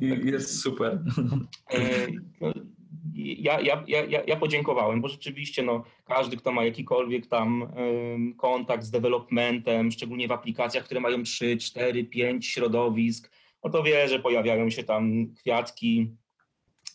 i 0.00 0.06
jest 0.26 0.60
super. 0.62 1.02
E, 1.70 2.06
no, 2.40 2.52
ja, 3.14 3.60
ja, 3.60 3.84
ja, 3.86 4.22
ja 4.26 4.36
podziękowałem, 4.36 5.00
bo 5.00 5.08
rzeczywiście 5.08 5.62
no, 5.62 5.84
każdy, 6.04 6.36
kto 6.36 6.52
ma 6.52 6.64
jakikolwiek 6.64 7.26
tam 7.26 7.72
kontakt 8.36 8.84
z 8.84 8.90
developmentem, 8.90 9.90
szczególnie 9.90 10.28
w 10.28 10.32
aplikacjach, 10.32 10.84
które 10.84 11.00
mają 11.00 11.22
3, 11.22 11.56
4, 11.56 12.04
5 12.04 12.46
środowisk, 12.46 13.30
no 13.64 13.70
to 13.70 13.82
wie, 13.82 14.08
że 14.08 14.18
pojawiają 14.18 14.70
się 14.70 14.84
tam 14.84 15.34
kwiatki 15.34 16.16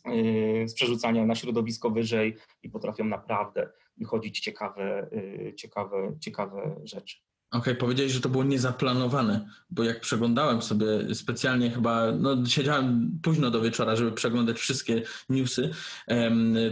yy, 0.05 0.67
z 0.67 0.73
przerzucania 0.73 1.25
na 1.25 1.35
środowisko 1.35 1.89
wyżej 1.89 2.35
i 2.63 2.69
potrafią 2.69 3.03
naprawdę 3.03 3.69
wychodzić 4.01 4.39
ciekawe, 4.39 5.09
yy, 5.11 5.53
ciekawe, 5.53 6.15
ciekawe 6.19 6.75
rzeczy. 6.83 7.17
Okej, 7.51 7.61
okay, 7.61 7.75
powiedziałeś, 7.75 8.11
że 8.11 8.21
to 8.21 8.29
było 8.29 8.43
niezaplanowane, 8.43 9.49
bo 9.69 9.83
jak 9.83 9.99
przeglądałem 9.99 10.61
sobie 10.61 11.15
specjalnie 11.15 11.69
chyba, 11.69 12.11
no 12.11 12.45
siedziałem 12.45 13.19
późno 13.23 13.51
do 13.51 13.61
wieczora, 13.61 13.95
żeby 13.95 14.11
przeglądać 14.11 14.57
wszystkie 14.57 15.01
newsy, 15.29 15.71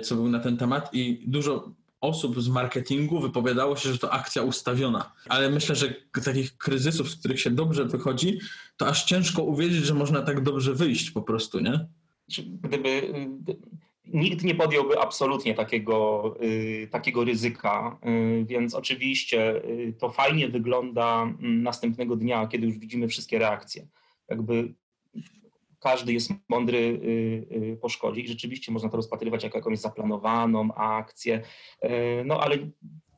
co 0.03 0.15
były 0.15 0.29
na 0.29 0.39
ten 0.39 0.57
temat 0.57 0.93
i 0.93 1.23
dużo 1.27 1.71
osób 2.01 2.41
z 2.41 2.47
marketingu 2.49 3.19
wypowiadało 3.19 3.75
się, 3.75 3.93
że 3.93 3.97
to 3.97 4.11
akcja 4.13 4.43
ustawiona. 4.43 5.11
Ale 5.29 5.49
myślę, 5.49 5.75
że 5.75 5.93
takich 6.25 6.57
kryzysów, 6.57 7.09
z 7.09 7.15
których 7.15 7.39
się 7.39 7.49
dobrze 7.49 7.85
wychodzi, 7.85 8.39
to 8.77 8.87
aż 8.87 9.05
ciężko 9.05 9.43
uwierzyć, 9.43 9.85
że 9.85 9.93
można 9.93 10.21
tak 10.21 10.43
dobrze 10.43 10.73
wyjść 10.73 11.11
po 11.11 11.21
prostu, 11.21 11.59
nie? 11.59 11.87
Gdyby, 12.61 13.13
nikt 14.05 14.43
nie 14.43 14.55
podjąłby 14.55 14.99
absolutnie 14.99 15.53
takiego, 15.53 16.35
y, 16.43 16.87
takiego 16.91 17.23
ryzyka, 17.23 17.97
y, 18.41 18.45
więc 18.45 18.75
oczywiście 18.75 19.65
y, 19.65 19.93
to 19.99 20.09
fajnie 20.09 20.47
wygląda 20.49 21.21
mm, 21.21 21.63
następnego 21.63 22.15
dnia, 22.15 22.47
kiedy 22.47 22.67
już 22.67 22.77
widzimy 22.77 23.07
wszystkie 23.07 23.39
reakcje. 23.39 23.87
Jakby 24.29 24.73
każdy 25.79 26.13
jest 26.13 26.31
mądry 26.49 26.99
po 27.81 27.89
szkodzie 27.89 28.21
i 28.21 28.27
rzeczywiście 28.27 28.71
można 28.71 28.89
to 28.89 28.97
rozpatrywać 28.97 29.43
jako 29.43 29.57
jakąś 29.57 29.79
zaplanowaną 29.79 30.73
akcję, 30.73 31.41
no 32.25 32.39
ale 32.41 32.57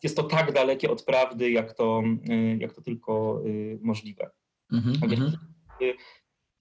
jest 0.04 0.16
to 0.16 0.24
tak 0.24 0.54
dalekie 0.54 0.92
od 0.92 1.04
prawdy, 1.04 1.52
jak 1.52 1.74
to, 1.74 2.04
jak 2.58 2.74
to 2.74 2.82
tylko 2.82 3.42
możliwe. 3.82 4.32
Mm 4.72 4.84
-hmm 4.84 5.38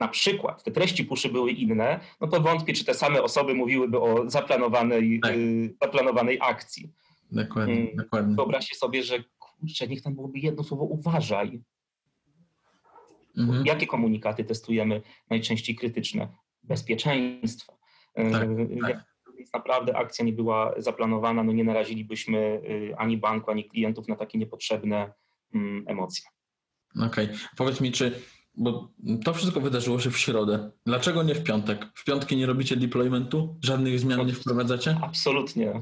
na 0.01 0.09
przykład 0.09 0.65
te 0.65 0.71
treści 0.71 1.05
puszy 1.05 1.29
były 1.29 1.51
inne, 1.51 2.01
no 2.21 2.29
to 2.29 2.41
wątpię, 2.41 2.73
czy 2.73 2.85
te 2.85 2.95
same 2.95 3.23
osoby 3.23 3.55
mówiłyby 3.55 4.01
o 4.01 4.31
zaplanowanej, 4.31 5.21
tak. 5.23 5.35
y, 5.35 5.75
zaplanowanej 5.83 6.39
akcji. 6.41 6.93
Dokładnie, 7.33 7.75
hmm. 7.75 7.97
dokładnie. 7.97 8.37
Wyobraźcie 8.37 8.77
sobie, 8.77 9.03
że 9.03 9.25
kurczę, 9.39 9.89
niech 9.89 10.03
tam 10.03 10.15
byłoby 10.15 10.39
jedno 10.39 10.65
słowo 10.65 10.85
uważaj. 10.85 11.63
Mhm. 13.39 13.67
Jakie 13.67 13.87
komunikaty 13.87 14.45
testujemy 14.45 15.03
najczęściej 15.31 15.77
krytyczne? 15.77 16.29
Bezpieczeństwa. 16.63 17.73
Y, 18.19 18.31
tak, 18.33 18.49
tak. 18.83 19.05
Więc 19.39 19.53
naprawdę 19.53 19.97
akcja 19.97 20.25
nie 20.25 20.33
była 20.33 20.75
zaplanowana, 20.77 21.45
no 21.45 21.53
nie 21.53 21.65
narazilibyśmy 21.65 22.39
y, 22.39 22.95
ani 22.97 23.17
banku, 23.17 23.51
ani 23.51 23.65
klientów 23.65 24.09
na 24.09 24.17
takie 24.17 24.39
niepotrzebne 24.39 25.13
mm, 25.55 25.85
emocje. 25.89 26.25
Okej. 26.97 27.25
Okay. 27.25 27.39
Powiedz 27.57 27.81
mi, 27.81 27.93
czy 27.93 28.23
bo 28.61 28.89
to 29.25 29.35
wszystko 29.35 29.61
wydarzyło 29.61 30.01
się 30.01 30.11
w 30.11 30.19
środę. 30.19 30.71
Dlaczego 30.87 31.23
nie 31.23 31.35
w 31.35 31.45
piątek? 31.45 31.87
W 31.95 32.05
piątki 32.05 32.37
nie 32.37 32.47
robicie 32.47 32.77
deploymentu? 32.77 33.57
Żadnych 33.65 34.01
zmian 34.01 34.27
nie 34.27 34.33
wprowadzacie? 34.33 34.97
Absolutnie. 35.03 35.81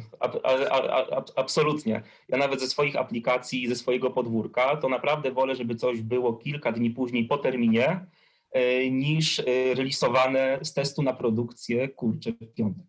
Absolutnie. 1.37 2.03
Ja 2.29 2.39
nawet 2.39 2.61
ze 2.61 2.67
swoich 2.67 2.97
aplikacji, 2.97 3.69
ze 3.69 3.77
swojego 3.77 4.11
podwórka, 4.11 4.77
to 4.77 4.89
naprawdę 4.89 5.33
wolę, 5.33 5.57
żeby 5.57 5.75
coś 5.75 6.01
było 6.03 6.33
kilka 6.33 6.73
dni 6.73 6.91
później 6.91 7.25
po 7.25 7.39
terminie, 7.39 8.07
e, 8.53 8.91
niż 8.91 9.39
e, 9.39 9.45
releasowane 9.75 10.59
z 10.63 10.73
testu 10.73 11.03
na 11.03 11.13
produkcję, 11.13 11.89
kurczę, 11.89 12.33
w 12.33 12.55
piątek. 12.55 12.87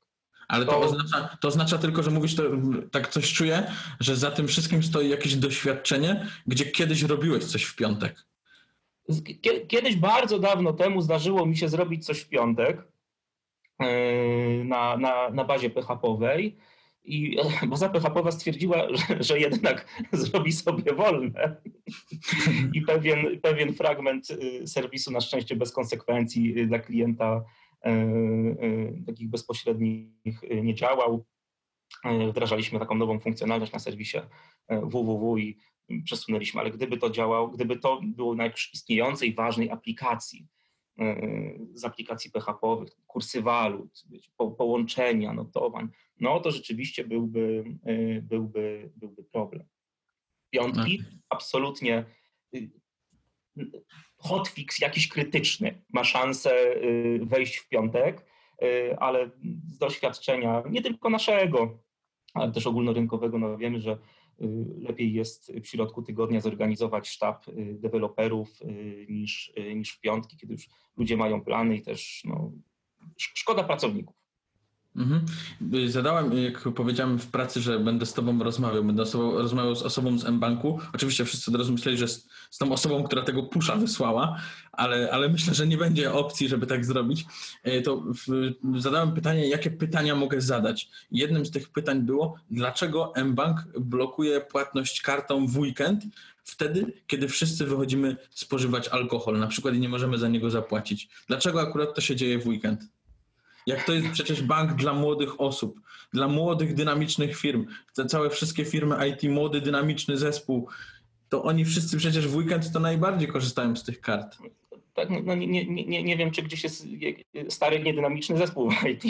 Ale 0.47 0.65
to, 0.65 0.71
to, 0.71 0.79
oznacza, 0.79 1.37
to 1.41 1.47
oznacza 1.47 1.77
tylko, 1.77 2.03
że 2.03 2.11
mówisz, 2.11 2.35
to, 2.35 2.43
tak 2.91 3.07
coś 3.07 3.33
czuję, 3.33 3.71
że 3.99 4.15
za 4.15 4.31
tym 4.31 4.47
wszystkim 4.47 4.83
stoi 4.83 5.09
jakieś 5.09 5.35
doświadczenie, 5.35 6.27
gdzie 6.47 6.65
kiedyś 6.65 7.01
robiłeś 7.01 7.45
coś 7.45 7.63
w 7.63 7.75
piątek. 7.75 8.28
Kiedyś 9.67 9.95
bardzo 9.95 10.39
dawno 10.39 10.73
temu 10.73 11.01
zdarzyło 11.01 11.45
mi 11.45 11.57
się 11.57 11.69
zrobić 11.69 12.05
coś 12.05 12.19
w 12.19 12.29
piątek 12.29 12.87
e, 13.79 14.63
na, 14.63 14.97
na, 14.97 15.29
na 15.29 15.43
bazie 15.43 15.69
PHP-owej 15.69 16.57
i 17.03 17.37
baza 17.67 17.89
PHP 17.89 18.31
stwierdziła, 18.31 18.87
że, 19.07 19.23
że, 19.23 19.39
jednak 19.39 19.85
zrobi 20.11 20.51
sobie 20.51 20.93
wolne 20.93 21.55
i 22.73 22.81
pewien, 22.81 23.39
pewien 23.41 23.73
fragment 23.73 24.29
y, 24.29 24.67
serwisu 24.67 25.11
na 25.11 25.21
szczęście 25.21 25.55
bez 25.55 25.71
konsekwencji 25.71 26.67
dla 26.67 26.79
klienta 26.79 27.43
takich 29.05 29.29
bezpośrednich 29.29 30.41
nie 30.63 30.75
działał. 30.75 31.25
Wdrażaliśmy 32.29 32.79
taką 32.79 32.95
nową 32.95 33.19
funkcjonalność 33.19 33.71
na 33.71 33.79
serwisie 33.79 34.17
www 34.69 35.37
i 35.37 35.57
przesunęliśmy, 36.03 36.61
ale 36.61 36.71
gdyby 36.71 36.97
to 36.97 37.09
działało, 37.09 37.47
gdyby 37.47 37.77
to 37.77 38.01
było 38.03 38.35
na 38.35 38.45
istniejącej 38.73 39.33
ważnej 39.33 39.71
aplikacji, 39.71 40.47
e, 40.99 41.15
z 41.73 41.85
aplikacji 41.85 42.31
PHP-owych, 42.31 42.89
kursy 43.07 43.41
walut, 43.41 44.05
połączenia, 44.57 45.33
notowań, 45.33 45.87
no 46.19 46.39
to 46.39 46.51
rzeczywiście 46.51 47.03
byłby, 47.03 47.63
e, 47.85 48.21
byłby, 48.21 48.91
byłby 48.95 49.23
problem. 49.23 49.63
Piątki 50.49 50.97
tak. 50.97 51.07
absolutnie 51.29 52.05
y, 52.55 52.69
hotfix 54.17 54.79
jakiś 54.79 55.07
krytyczny 55.07 55.81
ma 55.89 56.03
szansę 56.03 56.75
wejść 57.21 57.57
w 57.57 57.67
piątek, 57.67 58.25
ale 58.99 59.29
z 59.67 59.77
doświadczenia 59.77 60.63
nie 60.69 60.81
tylko 60.81 61.09
naszego, 61.09 61.79
ale 62.33 62.51
też 62.51 62.67
ogólnorynkowego, 62.67 63.39
no 63.39 63.57
wiemy, 63.57 63.81
że 63.81 63.97
lepiej 64.77 65.13
jest 65.13 65.51
w 65.63 65.67
środku 65.67 66.01
tygodnia 66.01 66.41
zorganizować 66.41 67.09
sztab 67.09 67.47
y, 67.47 67.77
deweloperów 67.79 68.61
y, 68.61 69.05
niż, 69.09 69.53
niż 69.75 69.91
w 69.91 69.99
piątki, 69.99 70.37
kiedy 70.37 70.53
już 70.53 70.69
ludzie 70.97 71.17
mają 71.17 71.41
plany 71.43 71.75
i 71.75 71.81
też 71.81 72.21
no, 72.25 72.51
szkoda 73.17 73.63
pracowników. 73.63 74.18
Mhm. 74.99 75.25
Zadałem, 75.87 76.37
jak 76.37 76.61
powiedziałem 76.61 77.19
w 77.19 77.27
pracy, 77.27 77.61
że 77.61 77.79
będę 77.79 78.05
z 78.05 78.13
Tobą 78.13 78.43
rozmawiał, 78.43 78.83
będę 78.83 79.01
osobą, 79.01 79.37
rozmawiał 79.37 79.75
z 79.75 79.81
osobą 79.81 80.17
z 80.17 80.25
M-Banku. 80.25 80.79
Oczywiście 80.93 81.25
wszyscy 81.25 81.51
od 81.51 81.57
razu 81.57 81.71
myśleli, 81.71 81.97
że 81.97 82.07
z, 82.07 82.27
z 82.51 82.57
tą 82.57 82.71
osobą, 82.71 83.03
która 83.03 83.21
tego 83.21 83.43
pusza 83.43 83.75
wysłała, 83.75 84.41
ale, 84.71 85.11
ale 85.11 85.29
myślę, 85.29 85.53
że 85.53 85.67
nie 85.67 85.77
będzie 85.77 86.13
opcji, 86.13 86.49
żeby 86.49 86.67
tak 86.67 86.85
zrobić. 86.85 87.25
E, 87.63 87.81
to 87.81 87.97
w, 87.97 88.53
zadałem 88.81 89.11
pytanie, 89.11 89.47
jakie 89.47 89.71
pytania 89.71 90.15
mogę 90.15 90.41
zadać. 90.41 90.89
Jednym 91.11 91.45
z 91.45 91.51
tych 91.51 91.69
pytań 91.69 92.01
było, 92.01 92.35
dlaczego 92.51 93.15
M-Bank 93.15 93.59
blokuje 93.79 94.41
płatność 94.41 95.01
kartą 95.01 95.47
w 95.47 95.57
weekend, 95.57 96.03
wtedy, 96.43 96.93
kiedy 97.07 97.27
wszyscy 97.27 97.65
wychodzimy 97.65 98.17
spożywać 98.29 98.87
alkohol, 98.87 99.39
na 99.39 99.47
przykład 99.47 99.75
i 99.75 99.79
nie 99.79 99.89
możemy 99.89 100.17
za 100.17 100.27
niego 100.27 100.49
zapłacić. 100.49 101.09
Dlaczego 101.27 101.61
akurat 101.61 101.95
to 101.95 102.01
się 102.01 102.15
dzieje 102.15 102.39
w 102.39 102.47
weekend? 102.47 102.98
Jak 103.69 103.83
to 103.83 103.93
jest 103.93 104.09
przecież 104.09 104.41
bank 104.43 104.73
dla 104.73 104.93
młodych 104.93 105.41
osób, 105.41 105.79
dla 106.13 106.27
młodych, 106.27 106.73
dynamicznych 106.73 107.37
firm. 107.37 107.65
Te 107.95 108.05
całe 108.05 108.29
wszystkie 108.29 108.65
firmy 108.65 109.07
IT, 109.09 109.31
młody, 109.31 109.61
dynamiczny 109.61 110.17
zespół. 110.17 110.67
to 111.29 111.43
oni 111.43 111.65
wszyscy 111.65 111.97
przecież 111.97 112.27
w 112.27 112.35
weekend 112.35 112.71
to 112.71 112.79
najbardziej 112.79 113.27
korzystają 113.27 113.75
z 113.75 113.83
tych 113.83 114.01
kart. 114.01 114.37
Tak, 114.93 115.09
no 115.25 115.35
nie, 115.35 115.47
nie, 115.47 115.85
nie, 115.85 116.03
nie 116.03 116.17
wiem, 116.17 116.31
czy 116.31 116.41
gdzieś 116.41 116.63
jest 116.63 116.87
stary, 117.49 117.79
niedynamiczny 117.79 118.37
zespół 118.37 118.71
w 118.71 118.83
IT. 118.85 119.03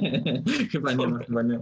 chyba 0.72 0.92
nie 0.92 1.06
ma, 1.06 1.18
chyba 1.18 1.42
nie. 1.42 1.60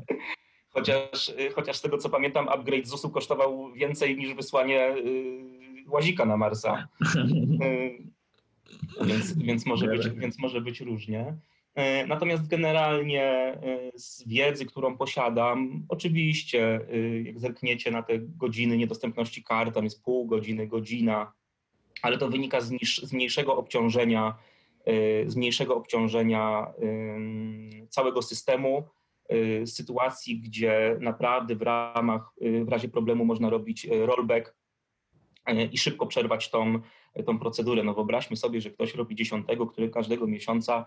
Chociaż, 0.70 1.32
chociaż 1.54 1.76
z 1.76 1.80
tego 1.80 1.98
co 1.98 2.08
pamiętam, 2.08 2.48
upgrade 2.48 2.86
ZUS-u 2.86 3.10
kosztował 3.10 3.72
więcej 3.72 4.16
niż 4.16 4.34
wysłanie 4.34 4.96
y, 4.96 5.44
łazika 5.88 6.24
na 6.24 6.36
Marsa. 6.36 6.88
Y, 9.00 9.06
więc, 9.06 9.38
więc, 9.38 9.66
może 9.66 9.86
być, 9.86 10.08
więc 10.08 10.38
może 10.38 10.60
być 10.60 10.80
różnie. 10.80 11.34
Y, 11.78 12.06
natomiast 12.06 12.48
generalnie 12.48 13.58
z 13.94 14.28
wiedzy, 14.28 14.66
którą 14.66 14.96
posiadam, 14.96 15.86
oczywiście, 15.88 16.80
jak 17.24 17.38
zerkniecie 17.38 17.90
na 17.90 18.02
te 18.02 18.18
godziny 18.18 18.76
niedostępności 18.76 19.44
kart, 19.44 19.74
tam 19.74 19.84
jest 19.84 20.04
pół 20.04 20.26
godziny, 20.26 20.66
godzina, 20.66 21.32
ale 22.02 22.18
to 22.18 22.28
wynika 22.28 22.60
z, 22.60 22.70
niż, 22.70 23.02
z 23.02 23.12
mniejszego 23.12 23.56
obciążenia, 23.56 24.34
z 25.26 25.36
mniejszego 25.36 25.76
obciążenia 25.76 26.66
całego 27.90 28.22
systemu 28.22 28.84
Y, 29.32 29.66
sytuacji, 29.66 30.40
gdzie 30.40 30.96
naprawdę 31.00 31.56
w 31.56 31.62
ramach, 31.62 32.32
w 32.64 32.68
razie 32.68 32.88
problemu 32.88 33.24
można 33.24 33.50
robić 33.50 33.86
rollback 33.90 34.54
i 35.72 35.78
szybko 35.78 36.06
przerwać 36.06 36.50
tą, 36.50 36.80
tą 37.26 37.38
procedurę. 37.38 37.82
No 37.82 37.94
wyobraźmy 37.94 38.36
sobie, 38.36 38.60
że 38.60 38.70
ktoś 38.70 38.94
robi 38.94 39.14
dziesiątego, 39.14 39.66
który 39.66 39.88
każdego 39.88 40.26
miesiąca 40.26 40.86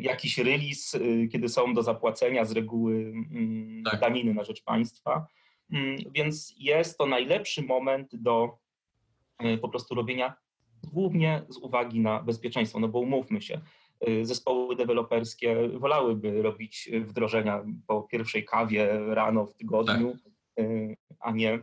jakiś 0.00 0.38
release, 0.38 0.98
kiedy 1.32 1.48
są 1.48 1.74
do 1.74 1.82
zapłacenia 1.82 2.44
z 2.44 2.52
reguły 2.52 2.94
mm, 2.94 3.82
tak. 3.84 4.00
daniny 4.00 4.34
na 4.34 4.44
rzecz 4.44 4.62
państwa. 4.62 5.26
Mm, 5.72 5.96
więc 6.14 6.54
jest 6.58 6.98
to 6.98 7.06
najlepszy 7.06 7.62
moment 7.62 8.16
do 8.16 8.58
po 9.60 9.68
prostu 9.68 9.94
robienia 9.94 10.34
głównie 10.92 11.42
z 11.48 11.56
uwagi 11.56 12.00
na 12.00 12.22
bezpieczeństwo, 12.22 12.80
no 12.80 12.88
bo 12.88 12.98
umówmy 12.98 13.42
się, 13.42 13.60
Y, 14.08 14.26
zespoły 14.26 14.76
deweloperskie 14.76 15.68
wolałyby 15.68 16.42
robić 16.42 16.90
wdrożenia 17.04 17.64
po 17.86 18.02
pierwszej 18.02 18.44
kawie 18.44 18.98
rano 19.14 19.46
w 19.46 19.54
tygodniu, 19.54 20.16
tak. 20.56 20.64
Y, 20.64 20.96
a, 21.20 21.30
nie, 21.30 21.54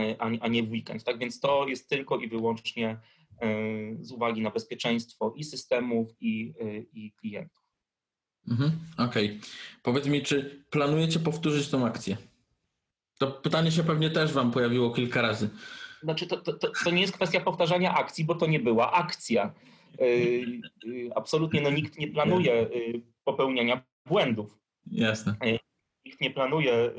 y, 0.00 0.16
a, 0.18 0.48
nie 0.48 0.62
w 0.62 0.70
weekend. 0.70 1.04
Tak 1.04 1.18
więc 1.18 1.40
to 1.40 1.68
jest 1.68 1.88
tylko 1.88 2.18
i 2.18 2.28
wyłącznie 2.28 2.98
z 4.00 4.12
uwagi 4.12 4.42
na 4.42 4.50
bezpieczeństwo 4.50 5.34
i 5.36 5.44
systemów, 5.44 6.08
i, 6.20 6.54
i 6.92 7.12
klientów. 7.12 7.64
Mhm, 8.50 8.70
Okej. 8.98 9.26
Okay. 9.26 9.40
Powiedz 9.82 10.06
mi, 10.06 10.22
czy 10.22 10.64
planujecie 10.70 11.20
powtórzyć 11.20 11.68
tą 11.68 11.86
akcję? 11.86 12.16
To 13.18 13.30
pytanie 13.30 13.70
się 13.70 13.84
pewnie 13.84 14.10
też 14.10 14.32
Wam 14.32 14.50
pojawiło 14.50 14.90
kilka 14.90 15.22
razy. 15.22 15.50
Znaczy, 16.02 16.26
to, 16.26 16.36
to, 16.36 16.70
to 16.84 16.90
nie 16.90 17.00
jest 17.00 17.12
kwestia 17.12 17.40
powtarzania 17.40 17.94
akcji, 17.94 18.24
bo 18.24 18.34
to 18.34 18.46
nie 18.46 18.60
była 18.60 18.92
akcja. 18.92 19.54
Y, 20.00 20.60
absolutnie 21.14 21.60
no, 21.60 21.70
nikt 21.70 21.98
nie 21.98 22.08
planuje 22.08 22.68
popełniania 23.24 23.82
błędów. 24.06 24.58
Jasne. 24.90 25.36
Nikt 26.08 26.20
nie 26.20 26.30
planuje 26.30 26.90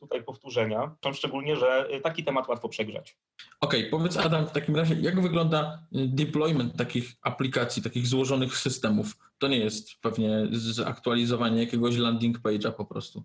tutaj 0.00 0.22
powtórzenia, 0.22 0.96
szczególnie, 1.12 1.56
że 1.56 1.88
taki 2.02 2.24
temat 2.24 2.48
łatwo 2.48 2.68
przegrzać. 2.68 3.16
Okej, 3.60 3.80
okay, 3.80 3.90
powiedz 3.90 4.16
Adam, 4.16 4.46
w 4.46 4.52
takim 4.52 4.76
razie, 4.76 4.94
jak 4.94 5.20
wygląda 5.20 5.86
deployment 5.92 6.76
takich 6.76 7.12
aplikacji, 7.22 7.82
takich 7.82 8.06
złożonych 8.06 8.56
systemów? 8.56 9.18
To 9.38 9.48
nie 9.48 9.58
jest 9.58 10.00
pewnie 10.00 10.46
zaktualizowanie 10.52 11.60
jakiegoś 11.60 11.96
landing 11.96 12.38
page'a 12.38 12.72
po 12.72 12.84
prostu. 12.84 13.24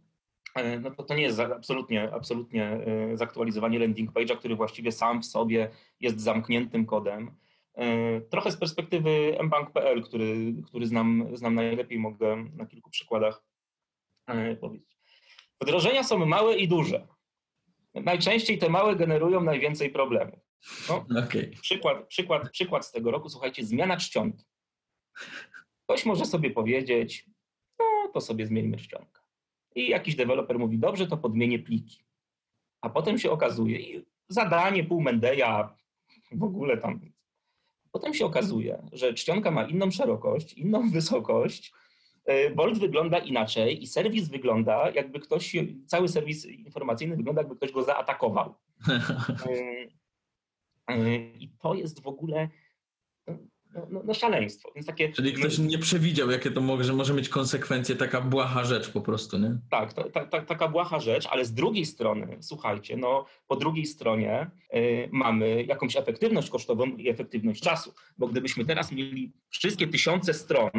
E, 0.56 0.80
no 0.80 0.92
to, 0.92 1.04
to 1.04 1.16
nie 1.16 1.24
jest 1.24 1.40
absolutnie, 1.40 2.12
absolutnie 2.14 2.80
zaktualizowanie 3.14 3.80
landing 3.80 4.12
page'a, 4.12 4.38
który 4.38 4.56
właściwie 4.56 4.92
sam 4.92 5.22
w 5.22 5.26
sobie 5.26 5.70
jest 6.00 6.22
zamkniętym 6.22 6.86
kodem. 6.86 7.32
E, 7.76 8.22
trochę 8.22 8.52
z 8.52 8.58
perspektywy 8.58 9.38
mbank.pl, 9.44 10.04
który, 10.04 10.54
który 10.66 10.88
znam, 10.88 11.38
znam 11.38 11.56
najlepiej, 11.56 12.00
mogę 12.00 12.46
na 12.54 12.66
kilku 12.66 12.90
przykładach 12.90 13.44
e, 14.28 14.56
powiedzieć. 14.56 14.95
Wdrożenia 15.62 16.04
są 16.04 16.26
małe 16.26 16.58
i 16.58 16.68
duże. 16.68 17.08
Najczęściej 17.94 18.58
te 18.58 18.70
małe 18.70 18.96
generują 18.96 19.42
najwięcej 19.42 19.90
problemów. 19.90 20.40
No, 20.90 21.06
okay. 21.26 21.52
przykład, 21.62 22.08
przykład, 22.08 22.50
przykład 22.52 22.86
z 22.86 22.92
tego 22.92 23.12
roku, 23.12 23.30
słuchajcie, 23.30 23.66
zmiana 23.66 23.98
czcionki. 23.98 24.46
Ktoś 25.84 26.06
może 26.06 26.26
sobie 26.26 26.52
powiedzieć, 26.52 27.30
no 27.80 27.86
to 28.14 28.22
sobie 28.22 28.48
zmieńmy 28.48 28.78
czcionkę. 28.78 29.22
I 29.76 29.90
jakiś 29.90 30.16
deweloper 30.16 30.60
mówi, 30.60 30.78
dobrze, 30.80 31.08
to 31.08 31.18
podmienię 31.18 31.60
pliki. 31.60 32.04
A 32.82 32.90
potem 32.90 33.18
się 33.18 33.32
okazuje, 33.32 33.80
i 33.80 34.06
zadanie 34.30 34.84
pół 34.84 35.02
Mendeja, 35.02 35.76
w 36.32 36.44
ogóle 36.44 36.78
tam 36.78 37.00
Potem 37.92 38.14
się 38.14 38.26
okazuje, 38.26 38.88
że 38.92 39.14
czcionka 39.14 39.52
ma 39.52 39.64
inną 39.64 39.92
szerokość, 39.92 40.54
inną 40.54 40.90
wysokość, 40.92 41.74
Bolt 42.56 42.80
wygląda 42.80 43.18
inaczej 43.18 43.84
i 43.84 43.88
serwis 43.88 44.30
wygląda, 44.30 44.90
jakby 44.90 45.20
ktoś, 45.20 45.56
cały 45.86 46.08
serwis 46.08 46.46
informacyjny 46.46 47.16
wygląda, 47.16 47.42
jakby 47.42 47.56
ktoś 47.56 47.72
go 47.72 47.84
zaatakował. 47.84 48.56
E, 50.88 50.94
e, 50.94 51.16
I 51.16 51.50
to 51.62 51.74
jest 51.74 52.02
w 52.02 52.08
ogóle 52.08 52.50
no, 53.76 53.88
no, 53.90 54.02
no, 54.06 54.14
szaleństwo. 54.14 54.72
Więc 54.76 54.88
takie, 54.88 55.12
Czyli 55.12 55.34
ktoś 55.34 55.58
nie 55.58 55.78
przewidział, 55.78 56.32
jakie 56.32 56.52
to 56.52 56.62
może, 56.62 56.94
może 56.94 57.14
mieć 57.14 57.30
konsekwencje, 57.30 57.96
taka 57.96 58.22
błaha 58.22 58.64
rzecz 58.64 58.92
po 58.92 59.02
prostu, 59.02 59.38
nie? 59.38 59.58
Tak, 59.70 59.94
ta, 59.94 60.10
ta, 60.10 60.26
ta, 60.26 60.42
taka 60.42 60.68
błaha 60.68 61.00
rzecz, 61.00 61.28
ale 61.28 61.46
z 61.46 61.54
drugiej 61.54 61.86
strony, 61.86 62.38
słuchajcie, 62.42 62.98
no 62.98 63.26
po 63.48 63.56
drugiej 63.56 63.86
stronie 63.86 64.52
y, 64.74 65.10
mamy 65.12 65.64
jakąś 65.64 65.96
efektywność 65.96 66.50
kosztową 66.50 66.86
i 66.86 67.10
efektywność 67.10 67.62
czasu, 67.62 67.94
bo 68.18 68.28
gdybyśmy 68.28 68.66
teraz 68.66 68.92
mieli 68.92 69.34
wszystkie 69.50 69.88
tysiące 69.88 70.34
stron 70.34 70.72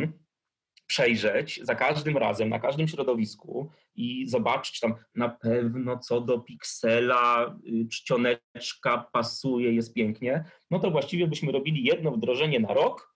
przejrzeć 0.86 1.60
za 1.62 1.74
każdym 1.74 2.16
razem, 2.16 2.48
na 2.48 2.58
każdym 2.58 2.88
środowisku 2.88 3.70
i 3.94 4.28
zobaczyć 4.28 4.80
tam 4.80 4.94
na 5.14 5.28
pewno 5.28 5.98
co 5.98 6.20
do 6.20 6.38
piksela, 6.38 7.56
y, 7.66 7.88
czcioneczka 7.88 9.06
pasuje, 9.12 9.72
jest 9.72 9.94
pięknie, 9.94 10.44
no 10.70 10.78
to 10.78 10.90
właściwie 10.90 11.26
byśmy 11.26 11.52
robili 11.52 11.84
jedno 11.84 12.10
wdrożenie 12.10 12.60
na 12.60 12.74
rok, 12.74 13.14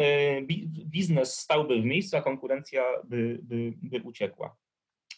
y, 0.00 0.46
biznes 0.86 1.38
stałby 1.38 1.80
w 1.82 1.84
miejscu, 1.84 2.16
a 2.16 2.22
konkurencja 2.22 2.82
by, 3.04 3.38
by, 3.42 3.72
by 3.82 4.02
uciekła. 4.02 4.56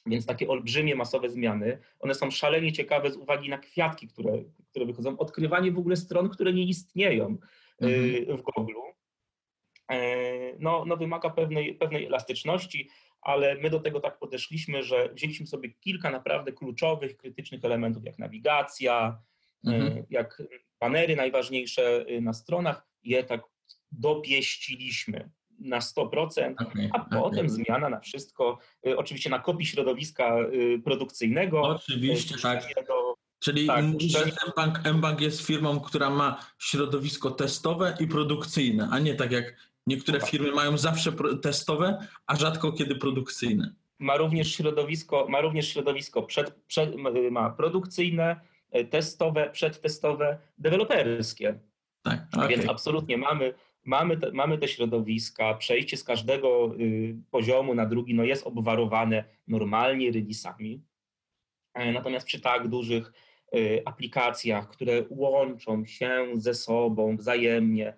Więc 0.06 0.26
takie 0.26 0.48
olbrzymie, 0.48 0.96
masowe 0.96 1.30
zmiany, 1.30 1.78
one 1.98 2.14
są 2.14 2.30
szalenie 2.30 2.72
ciekawe 2.72 3.10
z 3.10 3.16
uwagi 3.16 3.48
na 3.48 3.58
kwiatki, 3.58 4.08
które, 4.08 4.44
które 4.70 4.86
wychodzą, 4.86 5.18
odkrywanie 5.18 5.72
w 5.72 5.78
ogóle 5.78 5.96
stron, 5.96 6.28
które 6.28 6.52
nie 6.52 6.64
istnieją 6.64 7.38
y, 7.82 7.86
mhm. 7.86 8.38
w 8.38 8.42
Google 8.42 8.72
no, 10.58 10.84
no 10.84 10.96
wymaga 10.96 11.30
pewnej, 11.30 11.74
pewnej 11.74 12.06
elastyczności, 12.06 12.88
ale 13.20 13.54
my 13.54 13.70
do 13.70 13.80
tego 13.80 14.00
tak 14.00 14.18
podeszliśmy, 14.18 14.82
że 14.82 15.08
wzięliśmy 15.14 15.46
sobie 15.46 15.68
kilka 15.68 16.10
naprawdę 16.10 16.52
kluczowych, 16.52 17.16
krytycznych 17.16 17.64
elementów, 17.64 18.04
jak 18.04 18.18
nawigacja, 18.18 19.20
e, 19.66 19.70
mhm. 19.70 20.04
jak 20.10 20.42
banery 20.80 21.16
najważniejsze 21.16 22.04
y, 22.10 22.20
na 22.20 22.32
stronach, 22.32 22.86
je 23.02 23.24
tak 23.24 23.40
dopieściliśmy 23.92 25.30
na 25.58 25.78
100%, 25.78 26.54
okay, 26.58 26.90
a 26.92 26.98
potem 26.98 27.46
okay. 27.46 27.48
zmiana 27.48 27.88
na 27.88 28.00
wszystko, 28.00 28.58
y, 28.86 28.96
oczywiście 28.96 29.30
na 29.30 29.38
kopii 29.38 29.66
środowiska 29.66 30.38
y, 30.40 30.80
produkcyjnego. 30.84 31.62
Oczywiście, 31.62 32.34
tak. 32.42 32.64
Do, 32.88 33.14
Czyli 33.40 33.66
tak, 33.66 33.84
mówisz, 33.84 34.12
że 34.12 34.24
mBank, 34.52 34.80
mBank 34.94 35.20
jest 35.20 35.46
firmą, 35.46 35.80
która 35.80 36.10
ma 36.10 36.46
środowisko 36.58 37.30
testowe 37.30 37.96
i 38.00 38.06
produkcyjne, 38.06 38.88
a 38.90 38.98
nie 38.98 39.14
tak 39.14 39.32
jak 39.32 39.54
Niektóre 39.88 40.20
firmy 40.20 40.52
mają 40.52 40.78
zawsze 40.78 41.12
testowe, 41.42 41.98
a 42.26 42.36
rzadko 42.36 42.72
kiedy 42.72 42.94
produkcyjne. 42.96 43.74
Ma 43.98 44.16
również 44.16 44.54
środowisko, 44.54 45.26
ma 45.28 45.40
również 45.40 45.68
środowisko 45.68 46.22
przed, 46.22 46.54
przed, 46.66 46.96
ma 47.30 47.50
produkcyjne, 47.50 48.40
e, 48.70 48.84
testowe, 48.84 49.50
przedtestowe, 49.50 50.38
deweloperskie. 50.58 51.58
Tak, 52.02 52.26
okay. 52.32 52.48
Więc 52.48 52.68
absolutnie 52.68 53.18
mamy, 53.18 53.54
mamy, 53.84 54.16
te, 54.16 54.32
mamy 54.32 54.58
te 54.58 54.68
środowiska, 54.68 55.54
przejście 55.54 55.96
z 55.96 56.04
każdego 56.04 56.74
y, 56.80 57.16
poziomu 57.30 57.74
na 57.74 57.86
drugi 57.86 58.14
no 58.14 58.24
jest 58.24 58.46
obwarowane 58.46 59.24
normalnie 59.48 60.12
releasami. 60.12 60.82
E, 61.74 61.92
natomiast 61.92 62.26
przy 62.26 62.40
tak 62.40 62.68
dużych 62.68 63.12
y, 63.54 63.82
aplikacjach, 63.84 64.68
które 64.68 65.04
łączą 65.10 65.84
się 65.84 66.26
ze 66.34 66.54
sobą 66.54 67.16
wzajemnie, 67.16 67.94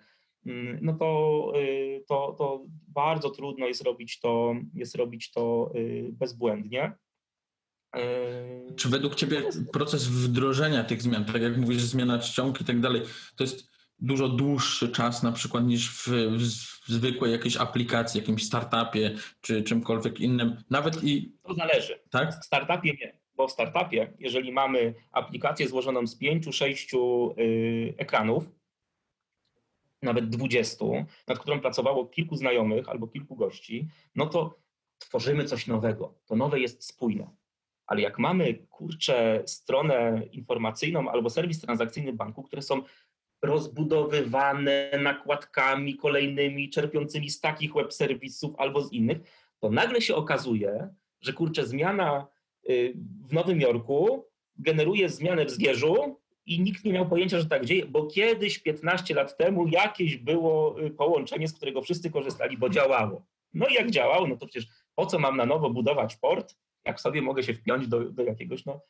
no 0.81 0.93
to, 0.93 1.51
y, 1.55 2.03
to, 2.07 2.35
to 2.37 2.65
bardzo 2.87 3.29
trudno 3.29 3.67
jest 3.67 3.81
robić 3.81 4.19
to, 4.19 4.55
jest 4.73 4.95
robić 4.95 5.31
to 5.31 5.71
y, 5.75 6.09
bezbłędnie. 6.11 6.93
Y, 7.97 8.75
Czy 8.75 8.89
według 8.89 9.15
Ciebie 9.15 9.41
proces 9.73 10.07
wdrożenia 10.07 10.83
tych 10.83 11.01
zmian, 11.01 11.25
tak 11.25 11.41
jak 11.41 11.57
mówisz, 11.57 11.81
zmiana 11.81 12.19
czcionki 12.19 12.63
i 12.63 12.65
tak 12.65 12.79
dalej, 12.79 13.01
to 13.35 13.43
jest 13.43 13.71
dużo 13.99 14.29
dłuższy 14.29 14.89
czas 14.89 15.23
na 15.23 15.31
przykład 15.31 15.65
niż 15.65 15.91
w, 15.91 16.07
w 16.87 16.91
zwykłej 16.91 17.31
jakiejś 17.31 17.57
aplikacji, 17.57 18.19
jakimś 18.19 18.43
startupie 18.45 19.15
czy 19.41 19.63
czymkolwiek 19.63 20.19
innym, 20.19 20.57
nawet 20.69 21.03
i... 21.03 21.33
To 21.43 21.53
zależy. 21.53 21.99
Tak? 22.09 22.31
W 22.41 22.45
startupie 22.45 22.93
nie, 22.93 23.19
Bo 23.35 23.47
w 23.47 23.51
startupie, 23.51 24.13
jeżeli 24.19 24.51
mamy 24.51 24.93
aplikację 25.11 25.67
złożoną 25.67 26.07
z 26.07 26.17
pięciu, 26.17 26.53
sześciu 26.53 27.31
y, 27.39 27.93
ekranów, 27.97 28.60
nawet 30.01 30.29
dwudziestu, 30.29 31.05
nad 31.27 31.39
którą 31.39 31.59
pracowało 31.59 32.05
kilku 32.05 32.35
znajomych 32.35 32.89
albo 32.89 33.07
kilku 33.07 33.35
gości, 33.35 33.87
no 34.15 34.25
to 34.25 34.59
tworzymy 34.99 35.45
coś 35.45 35.67
nowego. 35.67 36.15
To 36.25 36.35
nowe 36.35 36.59
jest 36.59 36.83
spójne. 36.83 37.29
Ale 37.87 38.01
jak 38.01 38.19
mamy, 38.19 38.53
kurczę, 38.53 39.43
stronę 39.45 40.21
informacyjną 40.31 41.09
albo 41.09 41.29
serwis 41.29 41.61
transakcyjny 41.61 42.13
banku, 42.13 42.43
które 42.43 42.61
są 42.61 42.81
rozbudowywane 43.41 44.91
nakładkami 45.01 45.97
kolejnymi, 45.97 46.69
czerpiącymi 46.69 47.29
z 47.29 47.39
takich 47.39 47.73
web 47.73 47.93
serwisów 47.93 48.55
albo 48.57 48.81
z 48.81 48.91
innych, 48.91 49.17
to 49.59 49.69
nagle 49.69 50.01
się 50.01 50.15
okazuje, 50.15 50.89
że 51.21 51.33
kurczę, 51.33 51.65
zmiana 51.65 52.27
y, 52.69 52.93
w 53.29 53.33
Nowym 53.33 53.61
Jorku 53.61 54.25
generuje 54.55 55.09
zmianę 55.09 55.45
w 55.45 55.51
Zgierzu 55.51 56.20
i 56.45 56.59
nikt 56.59 56.85
nie 56.85 56.93
miał 56.93 57.09
pojęcia, 57.09 57.39
że 57.39 57.45
tak 57.45 57.65
dzieje, 57.65 57.85
bo 57.85 58.07
kiedyś 58.07 58.59
15 58.59 59.13
lat 59.13 59.37
temu 59.37 59.67
jakieś 59.67 60.17
było 60.17 60.81
y, 60.81 60.89
połączenie, 60.89 61.47
z 61.47 61.53
którego 61.53 61.81
wszyscy 61.81 62.11
korzystali, 62.11 62.57
bo 62.57 62.69
działało. 62.69 63.25
No 63.53 63.67
i 63.67 63.73
jak 63.73 63.91
działało, 63.91 64.27
no 64.27 64.37
to 64.37 64.47
przecież 64.47 64.69
po 64.95 65.05
co 65.05 65.19
mam 65.19 65.37
na 65.37 65.45
nowo 65.45 65.69
budować 65.69 66.15
port, 66.15 66.55
jak 66.85 67.01
sobie 67.01 67.21
mogę 67.21 67.43
się 67.43 67.53
wpiąć 67.53 67.87
do, 67.87 68.11
do 68.11 68.23
jakiegoś, 68.23 68.65
no 68.65 68.81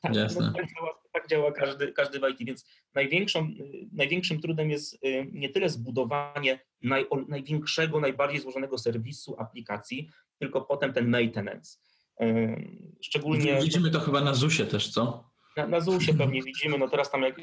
tak, 0.00 0.12
no, 0.14 0.52
tak 0.52 0.74
działa, 0.74 1.00
tak 1.12 1.28
działa 1.28 1.52
każdy, 1.52 1.92
każdy 1.92 2.20
w 2.20 2.28
IT, 2.30 2.38
więc 2.46 2.66
największą, 2.94 3.48
największym 3.92 4.40
trudem 4.40 4.70
jest 4.70 5.04
y, 5.04 5.28
nie 5.32 5.48
tyle 5.48 5.68
zbudowanie 5.68 6.60
naj, 6.82 7.06
największego, 7.28 8.00
najbardziej 8.00 8.40
złożonego 8.40 8.78
serwisu, 8.78 9.36
aplikacji, 9.38 10.10
tylko 10.38 10.60
potem 10.60 10.92
ten 10.92 11.08
maintenance. 11.08 11.78
Y, 12.22 12.96
szczególnie... 13.00 13.60
Widzimy 13.62 13.90
to 13.90 14.00
chyba 14.00 14.20
na 14.20 14.34
ZUSie 14.34 14.66
też, 14.66 14.90
co? 14.90 15.33
Na, 15.56 15.66
na 15.66 15.80
ZUSie 15.80 16.14
pewnie 16.14 16.42
widzimy, 16.42 16.78
no 16.78 16.88
teraz 16.88 17.10
tam 17.10 17.22
jak 17.22 17.40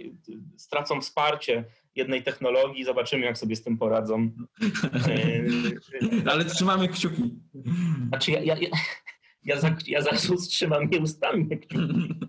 stracą 0.58 1.02
wsparcie 1.02 1.66
jednej 1.96 2.24
technologii, 2.24 2.84
zobaczymy 2.84 3.26
jak 3.26 3.38
sobie 3.38 3.56
z 3.56 3.64
tym 3.64 3.78
poradzą. 3.78 4.32
Ale 6.32 6.46
trzymamy 6.46 6.88
kciuki. 6.88 7.36
Znaczy 8.08 8.32
ja, 8.32 8.56
ja, 8.56 8.70
ja 9.44 9.60
za, 9.60 9.76
ja 9.88 10.02
za 10.02 10.18
sus 10.18 10.48
trzymam 10.48 10.90
nieustannie 10.90 11.58
kciuki. 11.58 12.10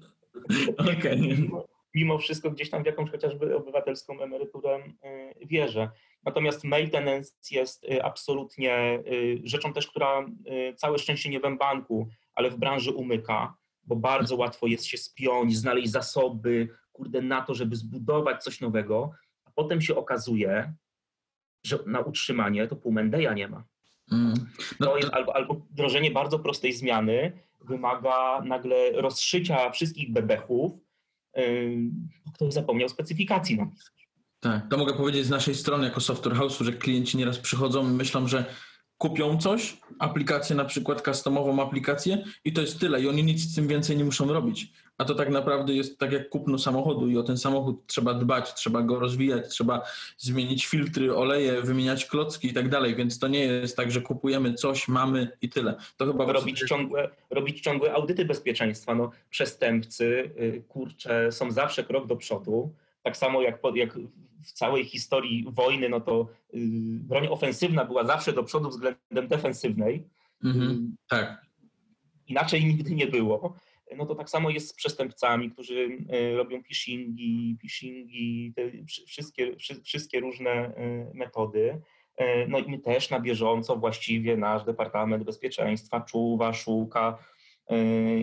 Okay. 0.78 1.16
Mimo, 1.16 1.68
mimo 1.94 2.18
wszystko 2.18 2.50
gdzieś 2.50 2.70
tam 2.70 2.82
w 2.82 2.86
jakąś 2.86 3.10
chociażby 3.10 3.56
obywatelską 3.56 4.20
emeryturę 4.20 4.78
y, 4.78 5.46
wierzę. 5.46 5.90
Natomiast 6.24 6.64
maintenance 6.64 7.32
jest 7.50 7.84
y, 7.84 8.04
absolutnie 8.04 9.02
y, 9.12 9.40
rzeczą 9.44 9.72
też, 9.72 9.86
która 9.86 10.26
całe 10.76 10.98
szczęście 10.98 11.30
nie 11.30 11.40
w 11.40 11.58
banku, 11.58 12.08
ale 12.34 12.50
w 12.50 12.56
branży 12.56 12.90
umyka, 12.90 13.54
bo 13.84 13.96
bardzo 13.96 14.36
łatwo 14.36 14.66
jest 14.66 14.84
się 14.84 14.98
spiąć, 14.98 15.56
znaleźć 15.56 15.90
zasoby, 15.90 16.68
kurde, 16.92 17.22
na 17.22 17.42
to, 17.42 17.54
żeby 17.54 17.76
zbudować 17.76 18.42
coś 18.42 18.60
nowego, 18.60 19.10
a 19.44 19.50
potem 19.50 19.80
się 19.80 19.96
okazuje, 19.96 20.74
że 21.66 21.78
na 21.86 22.00
utrzymanie 22.00 22.68
to 22.68 22.76
pół 22.76 22.92
Mendeja 22.92 23.34
nie 23.34 23.48
ma. 23.48 23.64
Mm. 24.12 24.34
No 24.80 24.86
to 24.86 24.96
jest 24.96 25.08
albo, 25.12 25.36
albo 25.36 25.54
wdrożenie 25.54 26.10
bardzo 26.10 26.38
prostej 26.38 26.72
zmiany 26.72 27.32
wymaga 27.60 28.42
nagle 28.44 28.92
rozszycia 28.92 29.70
wszystkich 29.70 30.12
bebechów, 30.12 30.72
bo 32.26 32.32
ktoś 32.32 32.52
zapomniał 32.52 32.88
specyfikacji 32.88 33.56
napisać. 33.56 34.08
Tak, 34.40 34.68
to 34.70 34.78
mogę 34.78 34.94
powiedzieć 34.94 35.26
z 35.26 35.30
naszej 35.30 35.54
strony 35.54 35.84
jako 35.84 36.00
software 36.00 36.36
house'u, 36.36 36.64
że 36.64 36.72
klienci 36.72 37.16
nieraz 37.16 37.38
przychodzą 37.38 37.90
i 37.90 37.92
myślą, 37.92 38.28
że 38.28 38.44
kupią 39.02 39.38
coś, 39.38 39.76
aplikację 39.98 40.56
na 40.56 40.64
przykład 40.64 41.02
customową 41.04 41.62
aplikację 41.62 42.24
i 42.44 42.52
to 42.52 42.60
jest 42.60 42.80
tyle 42.80 43.02
i 43.02 43.08
oni 43.08 43.24
nic 43.24 43.40
z 43.40 43.54
tym 43.54 43.68
więcej 43.68 43.96
nie 43.96 44.04
muszą 44.04 44.32
robić. 44.32 44.72
A 44.98 45.04
to 45.04 45.14
tak 45.14 45.30
naprawdę 45.30 45.74
jest 45.74 45.98
tak 45.98 46.12
jak 46.12 46.28
kupno 46.28 46.58
samochodu 46.58 47.08
i 47.08 47.16
o 47.16 47.22
ten 47.22 47.38
samochód 47.38 47.86
trzeba 47.86 48.14
dbać, 48.14 48.54
trzeba 48.54 48.82
go 48.82 48.98
rozwijać, 48.98 49.48
trzeba 49.48 49.82
zmienić 50.18 50.66
filtry, 50.66 51.16
oleje, 51.16 51.62
wymieniać 51.62 52.06
klocki 52.06 52.48
i 52.48 52.52
tak 52.52 52.68
dalej, 52.68 52.94
więc 52.94 53.18
to 53.18 53.28
nie 53.28 53.44
jest 53.44 53.76
tak, 53.76 53.92
że 53.92 54.00
kupujemy 54.00 54.54
coś, 54.54 54.88
mamy 54.88 55.28
i 55.42 55.48
tyle. 55.48 55.74
To 55.96 56.06
chyba 56.06 56.32
robić, 56.32 56.64
ciągłe, 56.68 57.10
robić 57.30 57.60
ciągłe 57.60 57.92
audyty 57.92 58.24
bezpieczeństwa. 58.24 58.94
No, 58.94 59.10
przestępcy, 59.30 60.30
y, 60.40 60.62
kurcze, 60.68 61.32
są 61.32 61.50
zawsze 61.50 61.84
krok 61.84 62.06
do 62.06 62.16
przodu. 62.16 62.72
Tak 63.02 63.16
samo 63.16 63.42
jak, 63.42 63.58
jak 63.74 63.98
w 64.44 64.52
całej 64.52 64.84
historii 64.84 65.44
wojny, 65.48 65.88
no 65.88 66.00
to 66.00 66.28
y, 66.54 66.58
broń 67.00 67.26
ofensywna 67.26 67.84
była 67.84 68.04
zawsze 68.04 68.32
do 68.32 68.44
przodu 68.44 68.68
względem 68.68 69.28
defensywnej. 69.28 70.08
Mhm, 70.44 70.96
tak. 71.08 71.46
Inaczej 72.26 72.64
nigdy 72.64 72.94
nie 72.94 73.06
było 73.06 73.56
no 73.96 74.06
to 74.06 74.14
tak 74.14 74.30
samo 74.30 74.50
jest 74.50 74.68
z 74.68 74.74
przestępcami, 74.74 75.50
którzy 75.50 75.98
e, 76.08 76.36
robią 76.36 76.62
phishingi, 76.62 77.56
phishingi, 77.60 78.52
te 78.56 78.62
wszystkie, 79.06 79.56
wszystkie 79.84 80.20
różne 80.20 80.72
metody. 81.14 81.80
No 82.48 82.58
i 82.58 82.70
my 82.70 82.78
też 82.78 83.10
na 83.10 83.20
bieżąco 83.20 83.76
właściwie 83.76 84.36
nasz 84.36 84.64
Departament 84.64 85.24
Bezpieczeństwa 85.24 86.00
czuwa, 86.00 86.52
szuka, 86.52 87.18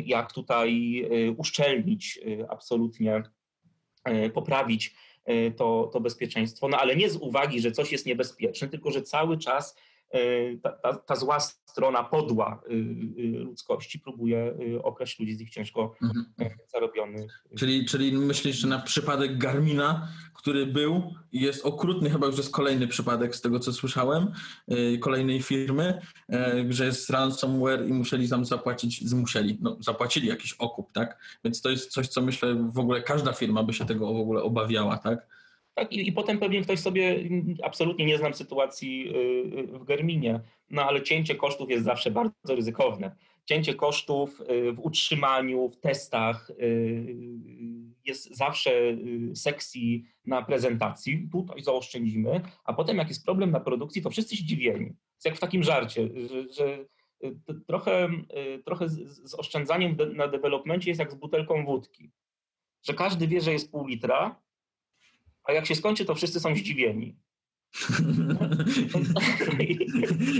jak 0.05 0.33
tutaj 0.33 1.03
uszczelnić 1.37 2.19
absolutnie, 2.49 3.23
poprawić 4.33 4.95
to, 5.57 5.89
to 5.93 5.99
bezpieczeństwo, 5.99 6.67
no 6.67 6.77
ale 6.77 6.95
nie 6.95 7.09
z 7.09 7.15
uwagi, 7.15 7.61
że 7.61 7.71
coś 7.71 7.91
jest 7.91 8.05
niebezpieczne, 8.05 8.67
tylko 8.67 8.91
że 8.91 9.01
cały 9.01 9.37
czas 9.37 9.75
Y, 9.75 9.88
ta, 10.63 10.69
ta, 10.71 10.93
ta, 10.93 11.15
zła 11.15 11.39
strona 11.39 12.03
podła 12.03 12.61
y, 12.69 12.73
y, 12.73 13.39
ludzkości 13.39 13.99
próbuje 13.99 14.53
okraść 14.83 15.19
ludzi 15.19 15.35
z 15.35 15.41
ich 15.41 15.49
ciężko 15.49 15.95
mhm. 16.01 16.25
zarobionych. 16.67 17.43
Czyli, 17.57 17.85
czyli 17.85 18.11
myślisz, 18.11 18.55
że 18.55 18.67
na 18.67 18.79
przypadek 18.79 19.37
Garmina, 19.37 20.07
który 20.33 20.65
był 20.65 21.13
i 21.31 21.41
jest 21.41 21.65
okrutny, 21.65 22.09
chyba 22.09 22.27
już 22.27 22.37
jest 22.37 22.51
kolejny 22.51 22.87
przypadek 22.87 23.35
z 23.35 23.41
tego, 23.41 23.59
co 23.59 23.73
słyszałem, 23.73 24.31
kolejnej 24.99 25.41
firmy, 25.41 26.01
że 26.69 26.85
jest 26.85 27.09
ransomware 27.09 27.87
i 27.87 27.93
musieli 27.93 28.29
tam 28.29 28.45
zapłacić, 28.45 29.13
musieli, 29.13 29.57
no 29.61 29.77
zapłacili 29.79 30.27
jakiś 30.27 30.53
okup, 30.53 30.91
tak? 30.91 31.39
Więc 31.43 31.61
to 31.61 31.69
jest 31.69 31.91
coś, 31.91 32.07
co 32.07 32.21
myślę 32.21 32.69
w 32.73 32.79
ogóle 32.79 33.01
każda 33.01 33.33
firma 33.33 33.63
by 33.63 33.73
się 33.73 33.85
tego 33.85 34.13
w 34.13 34.19
ogóle 34.19 34.43
obawiała, 34.43 34.97
tak? 34.97 35.38
Tak, 35.79 35.93
i, 35.93 36.07
i 36.07 36.11
potem 36.11 36.39
pewnie 36.39 36.61
ktoś 36.61 36.79
sobie, 36.79 37.23
absolutnie 37.63 38.05
nie 38.05 38.17
znam 38.17 38.33
sytuacji 38.33 39.09
y, 39.09 39.59
y, 39.59 39.79
w 39.79 39.83
Germinie, 39.83 40.39
no 40.69 40.83
ale 40.83 41.01
cięcie 41.01 41.35
kosztów 41.35 41.69
jest 41.69 41.85
zawsze 41.85 42.11
bardzo 42.11 42.55
ryzykowne. 42.55 43.15
Cięcie 43.45 43.73
kosztów 43.73 44.41
y, 44.41 44.73
w 44.73 44.79
utrzymaniu, 44.79 45.69
w 45.69 45.79
testach 45.79 46.51
jest 48.05 48.37
zawsze 48.37 48.71
sekcji 49.35 50.03
na 50.25 50.41
prezentacji. 50.41 51.29
Tutaj 51.31 51.63
zaoszczędzimy, 51.63 52.41
a 52.63 52.73
potem 52.73 52.97
jak 52.97 53.07
jest 53.07 53.25
problem 53.25 53.51
na 53.51 53.59
produkcji, 53.59 54.01
to 54.01 54.09
wszyscy 54.09 54.37
się 54.37 54.43
dziwieni. 54.43 54.85
Jest 54.85 55.25
jak 55.25 55.35
w 55.35 55.39
takim 55.39 55.63
żarcie, 55.63 56.09
że, 56.27 56.53
że 56.53 56.85
trochę, 57.67 58.09
trochę 58.65 58.89
z, 58.89 59.35
oszczędzaniem 59.35 59.97
na 60.13 60.27
developmencie 60.27 60.89
jest 60.89 60.99
jak 60.99 61.11
z 61.11 61.15
butelką 61.15 61.65
wódki. 61.65 62.11
Że 62.83 62.93
każdy 62.93 63.27
wie, 63.27 63.41
że 63.41 63.51
jest 63.53 63.71
pół 63.71 63.87
litra, 63.87 64.41
a 65.43 65.53
jak 65.53 65.65
się 65.65 65.75
skończy, 65.75 66.05
to 66.05 66.15
wszyscy 66.15 66.39
są 66.39 66.55
zdziwieni. 66.55 67.15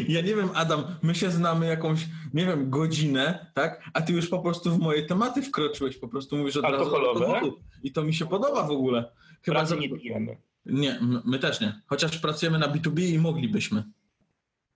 Ja 0.07 0.21
nie 0.21 0.35
wiem, 0.35 0.49
Adam, 0.53 0.83
my 1.03 1.15
się 1.15 1.31
znamy 1.31 1.65
jakąś, 1.65 2.07
nie 2.33 2.45
wiem, 2.45 2.69
godzinę, 2.69 3.51
tak? 3.53 3.83
A 3.93 4.01
ty 4.01 4.13
już 4.13 4.29
po 4.29 4.39
prostu 4.39 4.71
w 4.71 4.79
moje 4.79 5.03
tematy 5.05 5.41
wkroczyłeś, 5.41 5.97
po 5.97 6.07
prostu 6.07 6.38
mówisz 6.38 6.57
od 6.57 6.65
Alkoholowe? 6.65 7.33
razu. 7.33 7.59
I 7.83 7.91
to 7.91 8.03
mi 8.03 8.13
się 8.13 8.25
podoba 8.25 8.63
w 8.63 8.71
ogóle. 8.71 9.12
Chyba 9.41 9.65
że 9.65 9.77
nie 9.77 9.89
pijemy. 9.89 10.38
Nie, 10.65 10.99
my 11.25 11.39
też 11.39 11.62
nie. 11.62 11.81
Chociaż 11.88 12.17
pracujemy 12.17 12.59
na 12.59 12.67
B2B 12.67 13.01
i 13.01 13.19
moglibyśmy. 13.19 13.83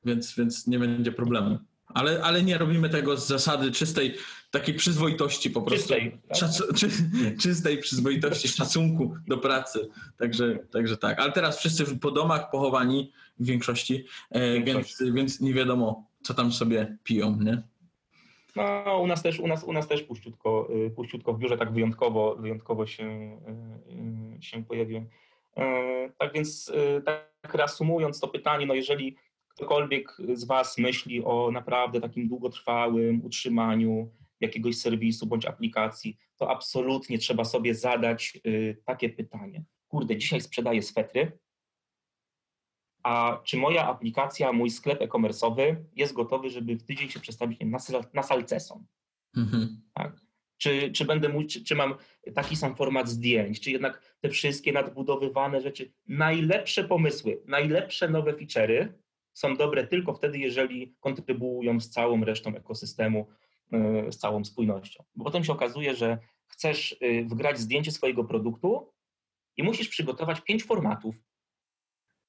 Więc, 0.06 0.36
więc 0.36 0.68
nie 0.68 0.80
będzie 0.80 1.12
problemu. 1.12 1.60
Ale, 1.94 2.22
ale 2.24 2.44
nie 2.44 2.58
robimy 2.58 2.90
tego 2.90 3.18
z 3.18 3.28
zasady 3.28 3.72
czystej 3.72 4.16
takiej 4.52 4.76
przyzwoitości 4.76 5.50
po 5.50 5.62
prostu. 5.62 5.88
Czystej, 5.88 6.18
tak? 6.28 6.38
Szacu 6.38 6.64
czy, 6.80 6.90
czystej 7.42 7.78
przyzwoitości, 7.78 8.48
szacunku 8.48 9.16
do 9.28 9.38
pracy. 9.38 9.90
Także, 10.18 10.60
także 10.72 10.98
tak. 10.98 11.20
Ale 11.20 11.32
teraz 11.32 11.60
wszyscy 11.60 12.00
po 12.00 12.12
domach 12.12 12.52
pochowani 12.52 13.12
w 13.40 13.46
większości, 13.46 14.06
e, 14.30 14.62
więc, 14.62 15.04
więc 15.14 15.42
nie 15.42 15.54
wiadomo, 15.54 16.08
co 16.22 16.34
tam 16.34 16.52
sobie 16.52 16.98
piją, 17.04 17.38
nie? 17.42 17.64
No, 18.56 19.00
u 19.00 19.08
nas 19.08 19.24
też, 19.24 19.40
u 19.40 19.48
nas, 19.48 19.64
u 19.64 19.74
nas 19.74 19.88
też 19.88 20.04
puściutko, 20.04 20.68
y, 20.88 20.90
puściutko 20.90 21.34
w 21.34 21.40
biurze 21.40 21.58
tak 21.58 21.72
wyjątkowo, 21.72 22.36
wyjątkowo 22.36 22.86
się, 22.88 23.04
y, 23.04 24.38
y, 24.38 24.44
się 24.44 24.64
pojawiłem. 24.66 25.08
E, 25.58 26.10
tak 26.18 26.34
więc, 26.34 26.72
tak 27.06 27.54
reasumując 27.54 28.20
to 28.20 28.28
pytanie, 28.28 28.66
no 28.66 28.74
jeżeli 28.74 29.16
ktokolwiek 29.56 30.18
z 30.34 30.44
Was 30.44 30.78
myśli 30.78 31.24
o 31.24 31.52
naprawdę 31.52 32.02
takim 32.02 32.28
długotrwałym 32.28 33.26
utrzymaniu 33.26 34.12
jakiegoś 34.40 34.78
serwisu 34.78 35.26
bądź 35.26 35.46
aplikacji, 35.46 36.18
to 36.38 36.50
absolutnie 36.50 37.18
trzeba 37.18 37.46
sobie 37.46 37.76
zadać 37.76 38.40
y, 38.48 38.78
takie 38.86 39.10
pytanie. 39.10 39.64
Kurde, 39.88 40.18
dzisiaj 40.18 40.42
sprzedaję 40.42 40.82
swetry, 40.82 41.40
a 43.04 43.42
czy 43.44 43.58
moja 43.58 43.88
aplikacja, 43.88 44.54
mój 44.54 44.70
sklep 44.70 45.02
e-commerce'owy 45.02 45.76
jest 45.96 46.14
gotowy, 46.14 46.50
żeby 46.50 46.76
w 46.76 46.84
tydzień 46.84 47.10
się 47.10 47.20
przestawić 47.20 47.60
na, 47.62 47.80
na 48.14 48.24
salceson? 48.24 48.86
Mhm. 49.38 49.82
Tak? 49.94 50.22
Czy, 50.58 50.92
czy 50.92 51.06
będę 51.06 51.30
mógł, 51.30 51.48
czy, 51.48 51.64
czy 51.64 51.76
mam 51.76 51.96
taki 52.36 52.56
sam 52.56 52.76
format 52.76 53.10
zdjęć, 53.10 53.60
czy 53.60 53.72
jednak 53.72 54.16
te 54.22 54.30
wszystkie 54.30 54.72
nadbudowywane 54.72 55.62
rzeczy, 55.62 55.94
najlepsze 56.08 56.84
pomysły, 56.84 57.42
najlepsze 57.46 58.10
nowe 58.10 58.34
feature'y 58.34 58.94
są 59.34 59.56
dobre 59.56 59.88
tylko 59.88 60.14
wtedy, 60.14 60.38
jeżeli 60.38 60.96
kontrybuują 61.00 61.80
z 61.80 61.90
całą 61.90 62.24
resztą 62.24 62.56
ekosystemu, 62.56 63.28
yy, 63.72 64.12
z 64.12 64.18
całą 64.18 64.46
spójnością. 64.46 65.04
Bo 65.16 65.24
potem 65.24 65.44
się 65.44 65.54
okazuje, 65.54 65.96
że 65.96 66.18
chcesz 66.48 66.98
yy, 67.02 67.26
wgrać 67.26 67.60
zdjęcie 67.60 67.92
swojego 67.92 68.24
produktu 68.24 68.94
i 69.58 69.64
musisz 69.64 69.88
przygotować 69.88 70.42
pięć 70.42 70.64
formatów. 70.64 71.16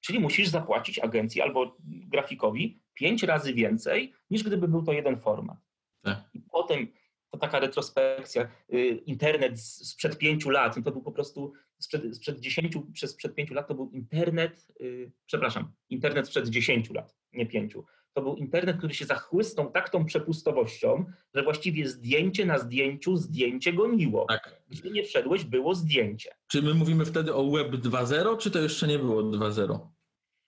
Czyli 0.01 0.19
musisz 0.19 0.47
zapłacić 0.47 0.99
agencji 0.99 1.41
albo 1.41 1.77
grafikowi 1.83 2.81
pięć 2.93 3.23
razy 3.23 3.53
więcej, 3.53 4.13
niż 4.29 4.43
gdyby 4.43 4.67
był 4.67 4.83
to 4.83 4.93
jeden 4.93 5.19
format. 5.19 5.57
Tak. 6.01 6.29
I 6.33 6.39
potem 6.39 6.87
to 7.35 7.39
taka 7.39 7.59
retrospekcja, 7.59 8.47
y, 8.73 8.77
internet 9.05 9.61
sprzed 9.61 10.17
pięciu 10.17 10.49
lat, 10.49 10.77
no 10.77 10.83
to 10.83 10.91
był 10.91 11.01
po 11.01 11.11
prostu 11.11 11.53
sprzed, 11.79 12.15
sprzed 12.15 12.39
dziesięciu, 12.39 12.87
przez 12.93 13.11
sprzed 13.11 13.35
pięciu 13.35 13.53
lat 13.53 13.67
to 13.67 13.75
był 13.75 13.89
internet, 13.89 14.67
y, 14.81 15.11
przepraszam, 15.25 15.71
internet 15.89 16.27
sprzed 16.27 16.49
dziesięciu 16.49 16.93
lat, 16.93 17.15
nie 17.33 17.45
pięciu. 17.45 17.85
To 18.13 18.21
był 18.21 18.35
internet, 18.35 18.77
który 18.77 18.93
się 18.93 19.05
zachłysnął 19.05 19.71
tak 19.71 19.89
tą 19.89 20.05
przepustowością, 20.05 21.05
że 21.33 21.43
właściwie 21.43 21.87
zdjęcie 21.87 22.45
na 22.45 22.57
zdjęciu 22.57 23.17
zdjęcie 23.17 23.73
goniło. 23.73 24.25
Tak. 24.29 24.61
Gdzie 24.69 24.91
nie 24.91 25.03
wszedłeś, 25.03 25.43
było 25.43 25.75
zdjęcie. 25.75 26.35
Czy 26.47 26.61
my 26.61 26.73
mówimy 26.73 27.05
wtedy 27.05 27.33
o 27.33 27.51
Web 27.51 27.71
2.0, 27.71 28.37
czy 28.37 28.51
to 28.51 28.59
jeszcze 28.59 28.87
nie 28.87 28.99
było 28.99 29.23
2.0? 29.23 29.79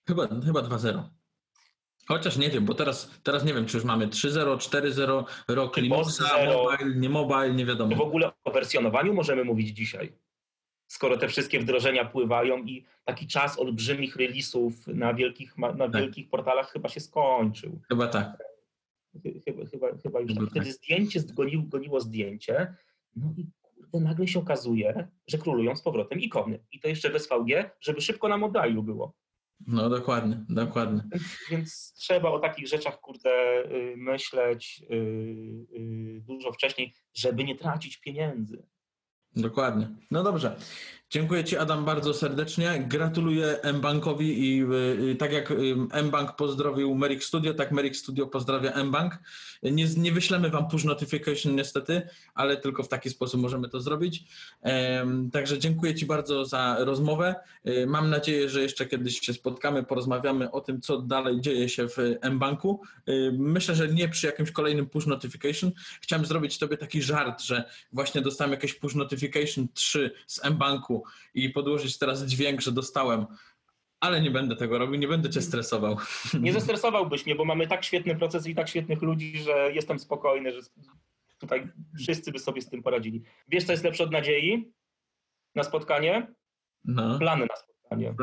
Chyba, 0.08 0.28
chyba 0.28 0.60
2.0. 0.62 1.04
Chociaż 2.08 2.38
nie 2.38 2.50
wiem, 2.50 2.66
bo 2.66 2.74
teraz, 2.74 3.12
teraz 3.24 3.44
nie 3.46 3.54
wiem, 3.54 3.66
czy 3.66 3.78
już 3.78 3.86
mamy 3.86 4.08
3.0, 4.08 4.58
4.0, 4.58 5.24
rok 5.48 5.76
zero? 6.06 6.64
mobile, 6.64 6.96
nie 6.96 7.10
mobile, 7.10 7.50
nie 7.54 7.58
Czy 7.60 7.66
w 7.66 7.68
wiadomo. 7.68 8.04
ogóle 8.04 8.32
o 8.44 8.52
wersjonowaniu 8.52 9.14
możemy 9.14 9.44
mówić 9.44 9.68
dzisiaj? 9.70 10.14
Skoro 10.88 11.18
te 11.18 11.28
wszystkie 11.28 11.60
wdrożenia 11.60 12.06
pływają 12.06 12.58
i 12.64 12.86
taki 13.06 13.28
czas 13.28 13.60
olbrzymich 13.60 14.16
releasów 14.16 14.88
na 14.88 15.14
wielkich, 15.14 15.58
na 15.58 15.72
Tak. 15.78 15.92
wielkich 16.02 16.30
portalach 16.30 16.72
chyba 16.72 16.90
się 16.90 17.00
skończył. 17.00 17.82
Chyba 17.90 18.08
tak. 18.08 18.38
Chy- 19.24 19.42
Chyba, 19.46 19.66
chyba, 19.66 19.88
chyba 20.04 20.20
już 20.20 20.30
Chyba 20.32 20.42
tak. 20.42 20.50
Wtedy 20.52 20.72
zdjęcie 20.74 21.20
goniło, 21.34 21.64
goniło 21.64 22.02
zdjęcie, 22.02 22.76
no 23.16 23.34
i 23.38 23.46
kurde, 23.72 24.00
nagle 24.00 24.28
się 24.28 24.40
okazuje, 24.40 25.08
że 25.28 25.38
królują 25.38 25.76
z 25.76 25.82
powrotem 25.82 26.20
ikony. 26.20 26.60
I 26.72 26.80
to 26.80 26.88
jeszcze 26.88 27.10
w 27.10 27.16
SVG, 27.22 27.70
żeby 27.82 28.02
szybko 28.02 28.28
na 28.28 28.38
mobilu 28.38 28.84
było. 28.84 29.14
No 29.68 29.90
dokładnie, 29.90 30.46
dokładnie. 30.50 31.04
Więc, 31.52 31.94
trzeba 31.94 32.30
o 32.30 32.40
takich 32.40 32.68
rzeczach, 32.68 33.00
kurde, 33.00 33.64
y, 33.72 33.94
myśleć 33.98 34.84
y, 34.92 34.96
y, 34.96 36.22
dużo 36.28 36.52
wcześniej, 36.52 36.94
żeby 37.14 37.44
nie 37.44 37.56
tracić 37.56 37.98
pieniędzy. 37.98 38.68
Dokładnie. 39.36 39.90
No 40.12 40.24
dobrze. 40.24 40.58
Dziękuję 41.10 41.44
Ci 41.44 41.58
Adam 41.58 41.86
bardzo 41.86 42.14
serdecznie. 42.14 42.86
Gratuluję 42.88 43.60
mBankowi 43.74 44.40
i 44.40 44.64
y, 44.64 44.66
y, 45.12 45.16
tak 45.16 45.34
jak 45.34 45.54
mBank 46.04 46.36
pozdrowił 46.36 46.96
Merrick 46.96 47.24
Studio, 47.24 47.54
tak 47.54 47.72
Merrick 47.72 47.96
Studio 47.96 48.28
pozdrawia 48.28 48.84
mBank. 48.84 49.20
Nie, 49.64 49.86
nie 49.98 50.12
wyślemy 50.12 50.50
Wam 50.50 50.68
push 50.68 50.84
notification 50.84 51.56
niestety, 51.56 52.02
ale 52.36 52.58
tylko 52.58 52.84
w 52.84 52.88
taki 52.88 53.10
sposób 53.10 53.42
możemy 53.42 53.70
to 53.70 53.82
zrobić. 53.82 54.24
Także 55.32 55.60
dziękuję 55.60 55.96
Ci 55.96 56.06
bardzo 56.06 56.46
za 56.46 56.78
rozmowę. 56.80 57.36
Y, 57.68 57.88
Mam 57.88 58.10
nadzieję, 58.10 58.50
że 58.50 58.62
jeszcze 58.62 58.86
kiedyś 58.86 59.20
się 59.20 59.34
spotkamy, 59.34 59.84
porozmawiamy 59.84 60.52
o 60.52 60.62
tym, 60.62 60.82
co 60.82 61.02
dalej 61.02 61.42
dzieje 61.42 61.70
się 61.70 61.88
w 61.88 61.98
mBanku. 62.32 62.82
Myślę, 63.34 63.76
że 63.76 63.88
nie 63.88 64.10
przy 64.10 64.28
jakimś 64.28 64.52
kolejnym 64.52 64.90
push 64.90 65.06
notification. 65.06 65.72
Chciałem 66.02 66.26
zrobić 66.26 66.58
Tobie 66.58 66.78
taki 66.78 67.02
żart, 67.02 67.42
że 67.42 67.64
właśnie 67.94 68.22
dostałem 68.22 68.52
jakieś 68.52 68.74
push 68.74 68.96
notification 68.96 69.68
3 69.74 70.12
z 70.28 70.50
mBanku 70.50 70.97
i 71.34 71.50
podłożyć 71.50 71.98
teraz 71.98 72.26
dźwięk, 72.26 72.62
że 72.62 72.72
dostałem, 72.72 73.26
ale 74.00 74.22
nie 74.22 74.32
będę 74.32 74.56
tego 74.56 74.78
robił, 74.78 74.96
nie 74.96 75.08
będę 75.08 75.30
cię 75.30 75.42
stresował. 75.42 75.98
Nie 76.42 76.54
zestresowałbyś 76.54 77.26
mnie, 77.26 77.36
bo 77.36 77.46
mamy 77.46 77.68
tak 77.68 77.86
świetny 77.86 78.16
proces 78.16 78.48
i 78.48 78.56
tak 78.56 78.70
świetnych 78.70 79.02
ludzi, 79.02 79.38
że 79.38 79.72
jestem 79.74 80.00
spokojny, 80.00 80.52
że 80.52 80.60
tutaj 81.40 81.68
wszyscy 82.00 82.32
by 82.32 82.40
sobie 82.40 82.62
z 82.62 82.70
tym 82.70 82.84
poradzili. 82.84 83.24
Wiesz, 83.48 83.64
co 83.64 83.72
jest 83.72 83.84
lepsze 83.84 84.04
od 84.04 84.12
nadziei 84.12 84.72
na 85.56 85.64
spotkanie? 85.64 86.28
No. 86.86 87.20
Plany 87.20 87.46
na 87.46 87.56
spotkanie. 87.56 88.14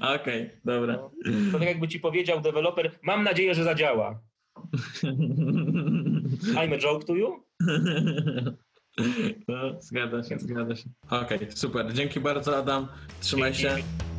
Okej, 0.14 0.50
dobra. 0.64 0.92
No. 0.92 1.10
To 1.52 1.58
tak 1.58 1.68
jakby 1.68 1.88
ci 1.88 2.00
powiedział 2.00 2.40
deweloper, 2.40 2.98
mam 3.02 3.24
nadzieję, 3.24 3.54
że 3.54 3.64
zadziała. 3.64 4.20
I'm 6.58 6.74
a 6.74 6.78
joke 6.78 7.04
to 7.04 7.14
you? 7.14 7.44
No, 9.48 9.56
zgadza 9.80 10.22
się, 10.22 10.38
zgadza 10.38 10.76
się. 10.76 10.90
Okej, 11.10 11.38
super. 11.54 11.92
Dzięki 11.94 12.20
bardzo 12.20 12.56
Adam. 12.56 12.88
Trzymaj 13.20 13.54
się. 13.54 13.68
Dzięki. 13.68 14.17